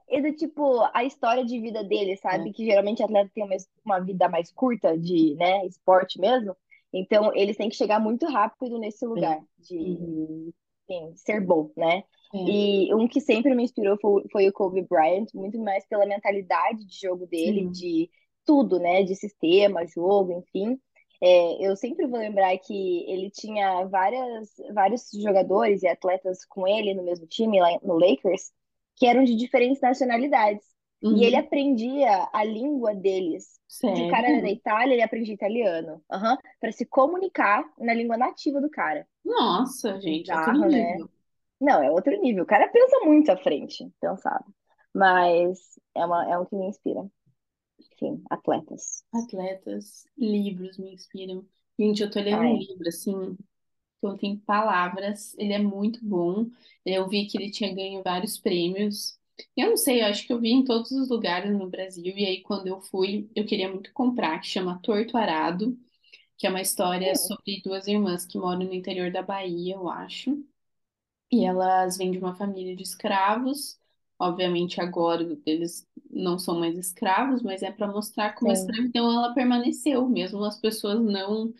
é, 0.09 0.18
é 0.18 0.22
do 0.22 0.35
tipo 0.37 0.81
a 0.94 1.05
história 1.05 1.44
de 1.44 1.61
vida 1.61 1.83
dele, 1.85 2.16
É. 2.31 2.38
sabe? 2.38 2.52
Que 2.52 2.64
geralmente 2.64 3.02
atleta 3.02 3.31
tem 3.35 3.44
uma, 3.44 3.57
uma 3.85 4.00
vida 4.00 4.29
mais 4.29 4.52
curta 4.52 4.96
de, 4.98 5.35
né, 5.37 5.66
esporte 5.66 6.20
mesmo. 6.20 6.57
Então, 6.92 7.35
eles 7.35 7.57
têm 7.57 7.68
que 7.68 7.76
chegar 7.76 8.00
muito 8.00 8.26
rápido 8.26 8.79
nesse 8.79 9.05
É. 9.14 9.20
lugar 9.20 9.40
de 9.59 9.76
Uhum. 9.79 10.52
sim, 10.88 11.14
ser 11.16 11.40
bom, 11.44 11.72
né? 11.76 12.05
É. 12.33 12.38
E 12.46 12.94
um 12.94 13.09
que 13.09 13.20
sempre 13.20 13.55
me 13.55 13.64
inspirou 13.64 13.98
foi, 14.00 14.24
foi 14.31 14.48
o 14.48 14.52
Kobe 14.52 14.83
Bryant, 14.83 15.26
muito 15.35 15.59
mais 15.61 15.87
pela 15.87 16.07
mentalidade 16.07 16.85
de 16.87 17.00
jogo 17.00 17.26
dele, 17.26 17.68
Sim. 17.68 17.70
de 17.70 18.11
tudo, 18.44 18.79
né? 18.79 19.02
De 19.02 19.14
sistema, 19.16 19.87
jogo, 19.87 20.33
enfim. 20.33 20.81
É, 21.22 21.66
eu 21.66 21.76
sempre 21.76 22.07
vou 22.07 22.18
lembrar 22.18 22.57
que 22.59 23.05
ele 23.11 23.31
tinha 23.31 23.85
várias, 23.87 24.50
vários 24.74 25.11
jogadores 25.12 25.83
e 25.83 25.88
atletas 25.88 26.44
com 26.46 26.66
ele 26.68 26.94
no 26.94 27.02
mesmo 27.05 27.26
time, 27.26 27.61
lá 27.61 27.70
no 27.83 27.98
Lakers, 27.98 28.52
que 28.96 29.07
eram 29.07 29.24
de 29.24 29.35
diferentes 29.37 29.81
nacionalidades. 29.81 30.64
E 31.11 31.24
ele 31.24 31.37
Uhum. 31.37 31.37
aprendia 31.37 32.29
a 32.33 32.44
língua 32.44 32.94
deles. 32.94 33.61
Se 33.94 34.02
o 34.02 34.07
cara 34.07 34.29
era 34.29 34.42
da 34.42 34.48
Sério? 34.48 34.50
Itália, 34.50 34.94
ele 34.94 35.02
aprendia 35.02 35.35
italiano, 35.35 36.02
para 36.61 36.72
se 36.72 36.85
comunicar 36.87 37.64
na 37.79 37.94
língua 37.94 38.16
nativa 38.16 38.61
do 38.61 38.68
cara. 38.70 39.07
Nossa, 39.24 40.00
gente, 40.00 40.35
outro 40.35 40.52
Bizarro, 40.52 40.70
né? 40.70 40.98
nível. 40.98 41.11
Não, 41.61 41.83
é 41.83 41.90
outro 41.90 42.12
nível. 42.20 42.44
O 42.44 42.46
cara 42.46 42.68
pensa 42.68 43.00
muito 43.05 43.31
à 43.33 43.37
frente, 43.37 43.90
pensado. 44.00 44.44
Mas 44.94 45.59
é, 45.94 46.05
uma, 46.07 46.31
é 46.33 46.38
um 46.38 46.46
que 46.46 46.57
me 46.57 46.66
inspira. 46.68 47.02
Enfim, 47.96 48.22
atletas. 48.30 49.04
Atletas, 49.12 50.06
livros 50.16 50.76
me 50.78 50.92
inspiram. 50.94 51.46
Gente, 51.78 52.02
eu 52.02 52.11
tô 52.11 52.20
lendo 52.20 52.46
um 52.46 52.50
Ai, 52.50 52.59
livro, 52.59 52.88
assim, 52.88 53.35
que 53.37 53.44
não 54.02 54.16
tem 54.18 54.38
palavras. 54.38 55.35
Ele 55.38 55.52
é 55.54 55.59
muito 55.61 56.04
bom. 56.04 56.50
Eu 56.87 57.09
vi 57.09 57.26
que 57.26 57.38
ele 57.38 57.50
tinha 57.50 57.74
ganho 57.74 58.02
vários 58.02 58.38
prêmios. 58.38 59.18
Eu 59.56 59.70
não 59.70 59.76
sei, 59.76 60.02
eu 60.02 60.06
acho 60.06 60.26
que 60.26 60.32
eu 60.32 60.40
vi 60.40 60.50
em 60.52 60.64
todos 60.64 60.92
os 60.92 61.09
lugares 61.11 61.52
no 61.52 61.68
Brasil. 61.70 62.16
E 62.18 62.26
aí, 62.26 62.42
quando 62.42 62.68
eu 62.68 62.80
fui, 62.82 63.30
eu 63.37 63.46
queria 63.46 63.70
muito 63.72 63.92
comprar, 63.92 64.40
que 64.40 64.46
chama 64.48 64.80
Torto 64.82 65.16
Arado, 65.16 65.78
que 66.38 66.46
é 66.46 66.50
uma 66.50 66.62
história 66.62 67.14
hum, 67.14 67.16
sobre 67.16 67.62
duas 67.64 67.87
irmãs 67.88 68.26
que 68.26 68.38
moram 68.38 68.61
no 68.66 68.74
interior 68.74 69.11
da 69.12 69.22
Bahia, 69.22 69.74
eu 69.76 69.88
acho. 69.90 70.44
E 71.30 71.44
elas 71.44 71.96
vêm 71.98 72.11
de 72.12 72.18
uma 72.18 72.35
família 72.37 72.76
de 72.76 72.82
escravos. 72.82 73.78
Obviamente, 74.18 74.81
agora 74.81 75.22
eles 75.46 75.87
não 76.11 76.38
são 76.38 76.59
mais 76.59 76.79
escravos, 76.79 77.42
mas 77.42 77.62
é 77.62 77.70
para 77.72 77.87
mostrar 77.88 78.35
como 78.35 78.50
a 78.50 78.52
sim, 78.52 78.55
escravidão 78.55 79.11
ela 79.12 79.35
permaneceu, 79.35 80.09
mesmo 80.09 80.44
as 80.44 80.59
pessoas 80.61 81.00
não 81.05 81.52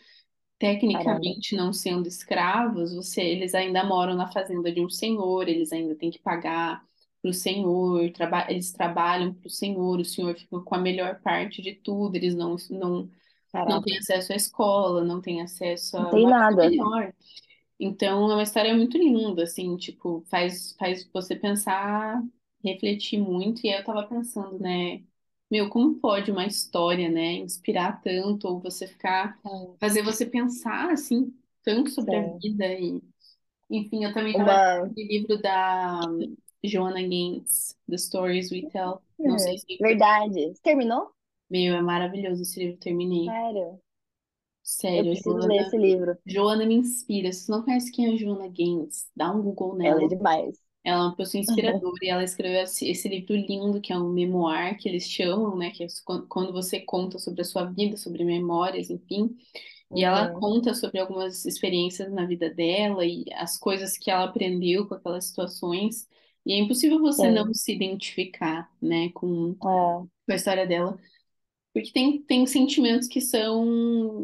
caramba. 0.89 1.37
tecnicamente 1.39 1.55
não 1.57 1.73
sendo 1.73 2.09
escravos, 2.09 2.95
você, 2.95 3.21
eles 3.23 3.55
ainda 3.55 3.85
moram 3.85 4.15
na 4.15 4.27
fazenda 4.33 4.73
de 4.73 4.81
um 4.81 4.89
senhor, 4.89 5.49
eles 5.49 5.73
ainda 5.73 5.95
têm 5.97 6.11
que 6.11 6.19
pagar 6.19 6.85
para 7.23 7.31
o 7.31 7.35
senhor, 7.35 8.11
traba, 8.13 8.47
eles 8.51 8.73
trabalham 8.73 9.35
para 9.35 9.47
o 9.49 9.51
senhor, 9.51 10.01
o 10.01 10.05
senhor 10.05 10.35
fica 10.39 10.61
com 10.61 10.75
a 10.75 10.79
melhor 10.79 11.21
parte 11.21 11.61
de 11.63 11.75
tudo, 11.75 12.17
eles 12.17 12.35
não, 12.35 12.57
não, 12.71 13.11
não 13.67 13.83
têm 13.83 13.99
acesso 13.99 14.33
à 14.33 14.37
escola, 14.37 15.05
não 15.05 15.21
têm 15.21 15.43
acesso 15.43 15.97
Não 15.97 16.07
a 16.07 16.09
tem 16.09 16.25
uma 16.25 16.33
vida 16.33 16.57
nada. 16.57 16.71
melhor. 16.71 17.15
Então, 17.81 18.31
é 18.31 18.35
uma 18.35 18.43
história 18.43 18.75
muito 18.77 18.97
linda, 18.99 19.45
assim, 19.45 19.77
tipo, 19.77 20.25
faz, 20.31 20.75
faz 20.79 21.05
você 21.13 21.37
pensar, 21.37 22.23
refletir 22.73 23.19
muito. 23.21 23.65
E 23.67 23.71
aí 23.71 23.81
eu 23.81 23.85
tava 23.85 24.07
pensando, 24.07 24.59
né, 24.59 25.03
meu, 25.51 25.69
como 25.71 25.97
pode 26.01 26.31
uma 26.31 26.47
história, 26.47 27.09
né, 27.11 27.35
inspirar 27.35 28.01
tanto, 28.03 28.49
ou 28.49 28.61
você 28.61 28.87
ficar, 28.87 29.39
Ai, 29.45 29.79
fazer 29.81 30.03
você 30.03 30.27
pensar, 30.27 30.91
assim, 30.93 31.35
tanto 31.63 31.91
sobre 31.91 32.17
a 32.17 32.23
Sim. 32.25 32.43
vida. 32.43 32.67
E, 32.75 33.03
enfim, 33.71 34.05
eu 34.05 34.15
também 34.15 34.37
tava 34.37 34.53
lendo 34.53 34.93
aquele 34.93 35.09
livro 35.21 35.41
da 35.43 36.01
Joanna 36.65 37.03
Gaines, 37.03 37.79
The 37.89 37.99
Stories 37.99 38.51
We 38.53 38.63
Tell. 38.71 39.03
Não 39.25 39.39
sei 39.39 39.59
hum, 39.59 39.59
se, 39.59 39.67
verdade. 39.79 40.55
Você 40.55 40.63
terminou? 40.63 41.13
meu, 41.51 41.75
é 41.77 41.83
maravilhoso 41.83 42.43
esse 42.43 42.59
livro, 42.61 42.79
terminei. 42.79 43.37
Sério. 43.49 43.81
Eu 44.93 45.05
Sério, 45.05 45.07
preciso 45.07 45.39
ler 45.47 45.61
Joana, 45.61 45.63
esse 45.63 45.79
livro. 45.79 46.19
Joana 46.27 46.67
me 46.67 46.75
inspira. 46.75 47.33
Se 47.33 47.45
você 47.47 47.53
não 47.53 47.63
conhece 47.65 47.91
quem 47.93 48.07
é 48.07 48.15
a 48.15 48.17
Joana 48.19 48.49
Gaines, 48.49 49.09
dá 49.17 49.31
um 49.33 49.43
Google 49.43 49.77
Ela 49.83 50.05
é 50.05 50.07
nela 50.07 50.09
demais. 50.09 50.61
Ela 50.87 51.05
é 51.05 51.07
uma 51.09 51.17
pessoa 51.17 51.41
inspiradora 51.41 51.99
e 52.03 52.09
ela 52.11 52.25
escreveu 52.25 52.63
esse, 52.63 53.09
livro 53.09 53.35
lindo, 53.37 53.81
que 53.81 53.93
é 53.93 53.99
um 53.99 54.13
memoir, 54.13 54.79
que 54.79 54.89
eles 54.89 55.05
chamam, 55.11 55.57
né? 55.57 55.71
Que 55.73 55.85
é 55.85 55.89
quando 56.29 56.53
você 56.53 56.81
conta 56.81 57.19
sobre 57.19 57.43
a 57.43 57.45
sua 57.45 57.65
vida, 57.67 57.97
sobre 57.99 58.25
memórias, 58.25 58.91
enfim. 58.91 59.37
E 59.95 60.05
ela 60.05 60.29
Uhum, 60.29 60.33
conta 60.33 60.75
sobre 60.75 61.01
algumas 61.01 61.45
experiências 61.47 62.13
na 62.13 62.27
vida 62.27 62.51
dela 62.51 63.05
e 63.07 63.25
as 63.35 63.59
coisas 63.59 63.97
que 63.99 64.11
ela 64.11 64.25
aprendeu 64.25 64.87
com 64.89 64.95
aquelas 64.95 65.27
situações. 65.27 66.09
E 66.47 66.53
é 66.55 66.59
impossível 66.59 67.01
você 67.01 67.31
não 67.31 67.53
se 67.55 67.73
identificar, 67.75 68.71
né, 68.83 69.11
com, 69.15 69.55
É, 69.63 70.07
com 70.27 70.33
a 70.33 70.37
história 70.37 70.67
dela. 70.67 70.99
Porque 71.73 71.93
tem, 71.93 72.23
tem 72.23 72.47
sentimentos 72.47 73.07
que 73.09 73.21
são 73.21 73.63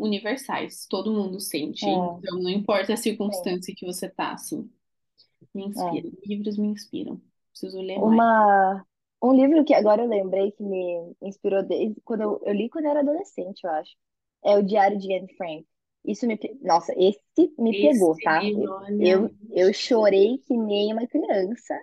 universais, 0.00 0.86
todo 0.88 1.12
mundo 1.12 1.38
sente. 1.40 1.90
é, 1.90 2.22
Então, 2.22 2.42
não 2.42 2.50
importa 2.50 2.94
a 2.94 2.96
sim. 3.28 3.56
circunstância 3.56 3.74
que 3.76 3.86
você 3.86 4.08
tá, 4.08 4.32
assim. 4.32 4.70
Me 5.54 5.64
É. 5.76 6.02
inspira. 6.02 6.10
Livros 6.26 6.58
me 6.58 6.68
inspiram. 6.68 7.20
Preciso 7.52 7.80
ler 7.80 8.00
mais. 8.02 8.24
Uma, 8.24 8.84
um 9.22 9.32
livro 9.34 9.64
que 9.64 9.74
agora 9.74 10.02
eu 10.02 10.08
lembrei 10.08 10.52
que 10.52 10.62
me 10.62 11.14
inspirou 11.22 11.62
desde 11.62 12.00
quando 12.02 12.22
eu, 12.22 12.40
eu 12.44 12.54
li 12.54 12.68
quando 12.70 12.86
eu 12.86 12.90
era 12.92 13.00
adolescente, 13.00 13.64
eu 13.64 13.70
acho. 13.70 13.92
É 14.44 14.56
o 14.56 14.62
Diário 14.62 14.98
de 14.98 15.12
Anne 15.14 15.32
Frank. 15.36 15.66
Isso 16.04 16.26
me, 16.26 16.38
nossa, 16.62 16.92
esse 16.96 17.20
me 17.58 17.74
pegou, 17.74 18.18
Esse 18.18 18.20
tá? 18.20 18.50
livro, 18.50 18.72
olha, 18.72 18.96
Eu, 18.98 19.30
eu 19.50 19.72
chorei 19.72 20.38
que 20.38 20.56
nem 20.56 20.92
uma 20.92 21.06
criança, 21.06 21.78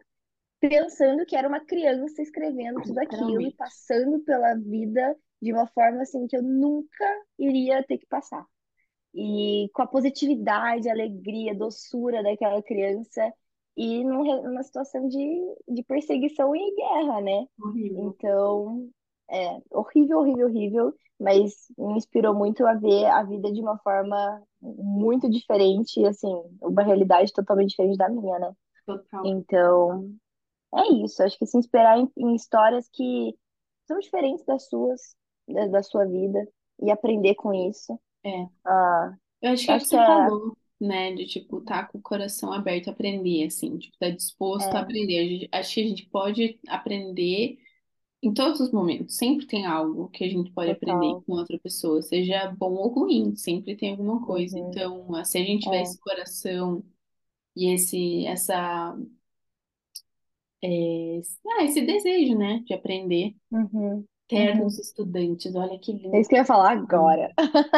pensando 0.59 1.25
que 1.25 1.35
era 1.35 1.47
uma 1.47 1.59
criança 1.65 2.21
escrevendo 2.21 2.81
tudo 2.81 2.99
aquilo 2.99 3.41
e 3.47 3.53
passando 3.53 4.21
pela 4.21 4.55
vida 4.55 5.15
de 5.41 5.53
uma 5.53 5.67
forma 5.67 6.03
assim 6.03 6.27
que 6.27 6.37
eu 6.37 6.43
nunca 6.43 7.05
iria 7.39 7.83
ter 7.83 7.97
que 7.99 8.07
passar. 8.07 8.45
E 9.13 9.69
com 9.73 9.81
a 9.81 9.87
positividade, 9.87 10.87
a 10.89 10.93
alegria, 10.93 11.51
a 11.53 11.55
doçura 11.55 12.21
daquela 12.23 12.61
criança 12.61 13.33
e 13.79 14.03
numa 14.03 14.63
situação 14.63 15.07
de, 15.07 15.55
de 15.67 15.83
perseguição 15.83 16.55
e 16.55 16.75
guerra, 16.75 17.21
né? 17.21 17.45
Horrível. 17.61 18.09
Então, 18.09 18.89
é 19.29 19.57
horrível, 19.71 20.19
horrível, 20.19 20.47
horrível, 20.47 20.93
mas 21.19 21.53
me 21.77 21.97
inspirou 21.97 22.33
muito 22.35 22.65
a 22.65 22.73
ver 22.73 23.05
a 23.07 23.23
vida 23.23 23.51
de 23.51 23.61
uma 23.61 23.77
forma 23.79 24.43
muito 24.61 25.29
diferente, 25.29 26.03
assim, 26.05 26.29
uma 26.61 26.83
realidade 26.83 27.31
totalmente 27.33 27.69
diferente 27.69 27.97
da 27.97 28.09
minha, 28.09 28.39
né? 28.39 28.53
Total. 28.85 29.25
Então, 29.25 30.09
É 30.75 31.05
isso, 31.05 31.23
acho 31.23 31.37
que 31.37 31.45
se 31.47 31.57
inspirar 31.57 31.97
em, 31.99 32.11
em 32.17 32.35
histórias 32.35 32.87
que 32.93 33.35
são 33.87 33.99
diferentes 33.99 34.45
das 34.45 34.67
suas, 34.69 35.15
da, 35.47 35.67
da 35.67 35.83
sua 35.83 36.05
vida, 36.05 36.47
e 36.81 36.91
aprender 36.91 37.35
com 37.35 37.53
isso. 37.53 37.99
É. 38.23 38.47
Ah, 38.65 39.13
Eu 39.41 39.51
acho 39.53 39.65
que 39.65 39.71
é 39.71 39.75
acho 39.75 39.85
que 39.85 39.89
você 39.91 39.97
é, 39.97 40.05
falou, 40.05 40.57
né? 40.79 41.13
De, 41.13 41.25
tipo, 41.27 41.61
tá 41.61 41.85
com 41.85 41.97
o 41.99 42.01
coração 42.01 42.51
aberto 42.53 42.89
a 42.89 42.91
aprender, 42.91 43.45
assim. 43.45 43.77
Tipo, 43.77 43.97
tá 43.99 44.09
disposto 44.09 44.75
a 44.75 44.79
é 44.79 44.81
aprender. 44.81 45.19
A 45.19 45.23
gente- 45.27 45.49
acho 45.51 45.73
que 45.75 45.81
a 45.81 45.87
gente 45.87 46.05
pode 46.07 46.59
aprender 46.67 47.59
em 48.23 48.33
todos 48.33 48.59
os 48.61 48.71
momentos. 48.71 49.15
Sempre 49.17 49.47
tem 49.47 49.65
algo 49.65 50.09
que 50.09 50.23
a 50.25 50.29
gente 50.29 50.51
pode 50.51 50.71
aprender 50.71 51.15
total. 51.15 51.23
com 51.25 51.33
outra 51.33 51.59
pessoa, 51.59 52.01
seja 52.01 52.47
bom 52.57 52.73
ou 52.75 52.89
ruim. 52.89 53.35
Sempre 53.35 53.75
tem 53.77 53.91
alguma 53.91 54.25
coisa. 54.25 54.57
Uhum, 54.57 54.69
Então, 54.69 55.13
se 55.25 55.37
a 55.37 55.43
gente 55.43 55.63
tiver 55.63 55.81
é, 55.81 55.83
esse 55.83 55.99
coração 55.99 56.83
e 57.55 57.73
esse, 57.73 58.25
essa, 58.27 58.97
é, 60.63 61.19
ah, 61.57 61.63
esse 61.63 61.81
desejo, 61.85 62.37
né? 62.37 62.59
De 62.65 62.73
aprender. 62.73 63.35
uhum, 63.51 64.05
Ternos 64.27 64.75
uhum. 64.75 64.81
estudantes, 64.81 65.55
olha 65.55 65.79
que 65.79 65.91
É 66.13 66.19
lindo. 66.19 66.19
isso 66.19 66.29
que 66.29 66.35
eu 66.35 66.39
ia 66.39 66.45
falar 66.45 66.71
agora. 66.71 67.33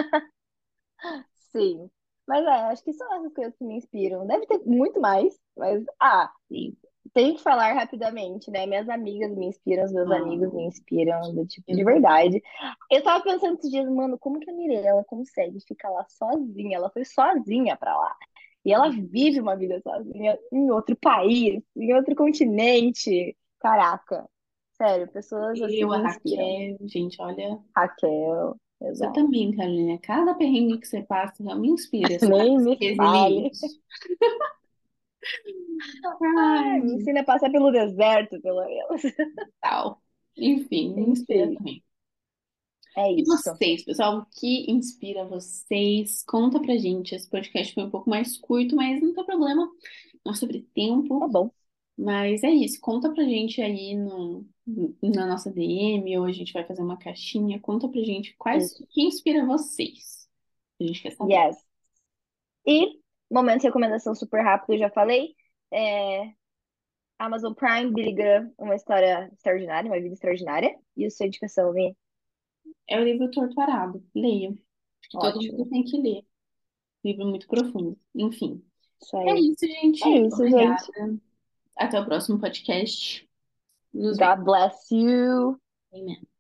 Sim. 1.52 1.90
Mas 2.32 2.46
é, 2.46 2.50
acho 2.72 2.84
que 2.86 2.94
são 2.94 3.14
essas 3.14 3.34
coisas 3.34 3.54
que 3.58 3.66
me 3.66 3.76
inspiram. 3.76 4.26
Deve 4.26 4.46
ter 4.46 4.60
muito 4.66 5.02
mais, 5.02 5.38
mas 5.58 5.84
ah, 6.00 6.32
Sim. 6.48 6.74
tenho 7.14 7.36
que 7.36 7.44
falar 7.44 7.74
rapidamente, 7.74 8.50
né? 8.50 8.66
Minhas 8.66 8.88
amigas 8.88 9.36
me 9.36 9.48
inspiram, 9.48 9.84
os 9.84 9.92
meus 9.92 10.10
Ah, 10.10 10.16
amigos 10.16 10.54
me 10.54 10.64
inspiram, 10.64 11.36
do 11.36 11.46
tipo, 11.46 11.70
de 11.70 11.84
verdade. 11.84 12.42
Eu 12.90 13.04
tava 13.04 13.22
pensando 13.22 13.58
esses 13.58 13.70
dias, 13.70 13.86
mano, 13.90 14.18
como 14.18 14.40
que 14.40 14.50
a 14.50 14.54
Mirella 14.54 15.04
consegue 15.04 15.60
ficar 15.60 15.90
lá 15.90 16.06
sozinha? 16.08 16.78
Ela 16.78 16.90
foi 16.90 17.04
sozinha 17.04 17.76
pra 17.76 17.98
lá. 17.98 18.16
E 18.64 18.72
ela 18.72 18.90
vive 18.90 19.42
uma 19.42 19.58
vida 19.58 19.82
sozinha 19.82 20.40
em 20.54 20.72
outro 20.72 20.96
país, 20.96 21.62
em 21.76 21.94
outro 21.94 22.16
continente. 22.16 23.36
Caraca. 23.60 24.26
Sério, 24.78 25.12
pessoas 25.12 25.62
assim 25.62 25.82
Eu, 25.82 25.92
a. 25.92 25.98
Raquel, 25.98 26.78
gente, 26.88 27.22
olha, 27.22 27.60
Raquel, 27.76 28.56
exato. 28.82 29.14
também, 29.14 29.56
Carolina. 29.56 29.98
Cada 30.00 30.34
perrengue 30.36 30.80
que 30.80 30.88
você 30.88 31.02
passa 31.04 31.44
me 31.56 31.70
inspira, 31.70 32.20
sabe? 32.20 32.52
Nem 32.52 32.58
me 32.64 32.78
fale. 32.96 33.52
Ai, 36.22 36.64
Ai, 36.64 36.82
me 36.82 36.94
ensina 36.96 37.22
a 37.22 37.24
passar 37.24 37.52
pelo 37.52 37.72
deserto, 37.72 38.42
pelo 38.42 38.66
menos. 38.66 39.02
tal. 39.60 40.02
Enfim, 40.38 40.94
me 40.94 41.04
inspira 41.04 41.50
também. 41.54 41.82
é 42.96 43.12
E 43.16 43.24
isso. 43.24 43.50
vocês, 43.58 43.84
pessoal, 43.84 44.20
o 44.20 44.26
que 44.26 44.70
inspira 44.72 45.26
vocês? 45.26 46.24
Conta 46.24 46.60
pra 46.62 46.78
gente. 46.78 47.14
Esse 47.16 47.30
podcast 47.30 47.74
foi 47.74 47.84
um 47.84 47.90
pouco 47.90 48.10
mais 48.10 48.38
curto, 48.38 48.76
mas 48.76 49.02
não 49.02 49.14
tem 49.14 49.26
problema. 49.26 49.70
Nós 50.26 50.40
sobre 50.40 50.62
Tá 51.18 51.28
tempo. 51.28 51.28
bom. 51.28 51.52
Mas 52.02 52.44
é 52.44 52.50
isso. 52.50 52.80
Conta 52.82 53.14
pra 53.14 53.24
gente 53.24 53.62
aí 53.62 53.96
no, 53.96 54.44
na 55.04 55.28
nossa 55.28 55.52
DM, 55.52 56.18
ou 56.18 56.26
a 56.26 56.32
gente 56.32 56.52
vai 56.52 56.66
fazer 56.66 56.82
uma 56.82 56.98
caixinha. 56.98 57.60
Conta 57.60 57.88
pra 57.88 58.02
gente 58.02 58.36
quais, 58.38 58.80
o 58.80 58.88
que 58.88 59.04
inspira 59.04 59.46
vocês. 59.46 60.28
A 60.80 60.84
gente 60.84 61.02
quer 61.04 61.12
saber. 61.12 61.34
Yes. 61.34 61.58
E, 62.66 63.00
momento 63.30 63.62
de 63.62 63.68
recomendação 63.68 64.16
super 64.16 64.42
rápido, 64.42 64.74
eu 64.74 64.80
já 64.80 64.90
falei. 64.90 65.36
É, 65.72 66.34
Amazon 67.20 67.54
Prime, 67.54 67.92
Billy 67.94 68.14
Graham, 68.14 68.52
uma 68.58 68.76
história 68.76 69.30
extraordinária, 69.32 69.92
uma 69.92 70.02
vida 70.02 70.14
extraordinária. 70.14 70.76
E 70.98 71.06
a 71.06 71.10
sua 71.12 71.28
indicação, 71.28 71.72
Vi? 71.72 71.96
É 72.90 73.00
o 73.00 73.04
livro 73.04 73.30
Torturado. 73.30 74.04
Leia. 74.16 74.54
Todo 75.12 75.36
mundo 75.36 75.62
Ótimo. 75.62 75.70
tem 75.70 75.84
que 75.84 75.98
ler. 76.02 76.26
Livro 77.04 77.28
muito 77.28 77.48
profundo. 77.48 77.98
Enfim. 78.16 78.64
Isso 79.02 79.18
É 79.18 79.40
isso, 79.40 79.66
É 79.66 79.68
gente. 79.68 80.00
isso, 80.28 80.36
Obrigada. 80.36 80.78
gente. 80.98 81.22
Até 81.78 82.00
o 82.00 82.06
próximo 82.06 82.40
podcast. 82.40 83.28
Nos 83.94 84.18
vemos. 84.18 84.38
God 84.38 84.46
bless 84.46 84.92
you. 84.92 85.60
Amen. 85.94 86.32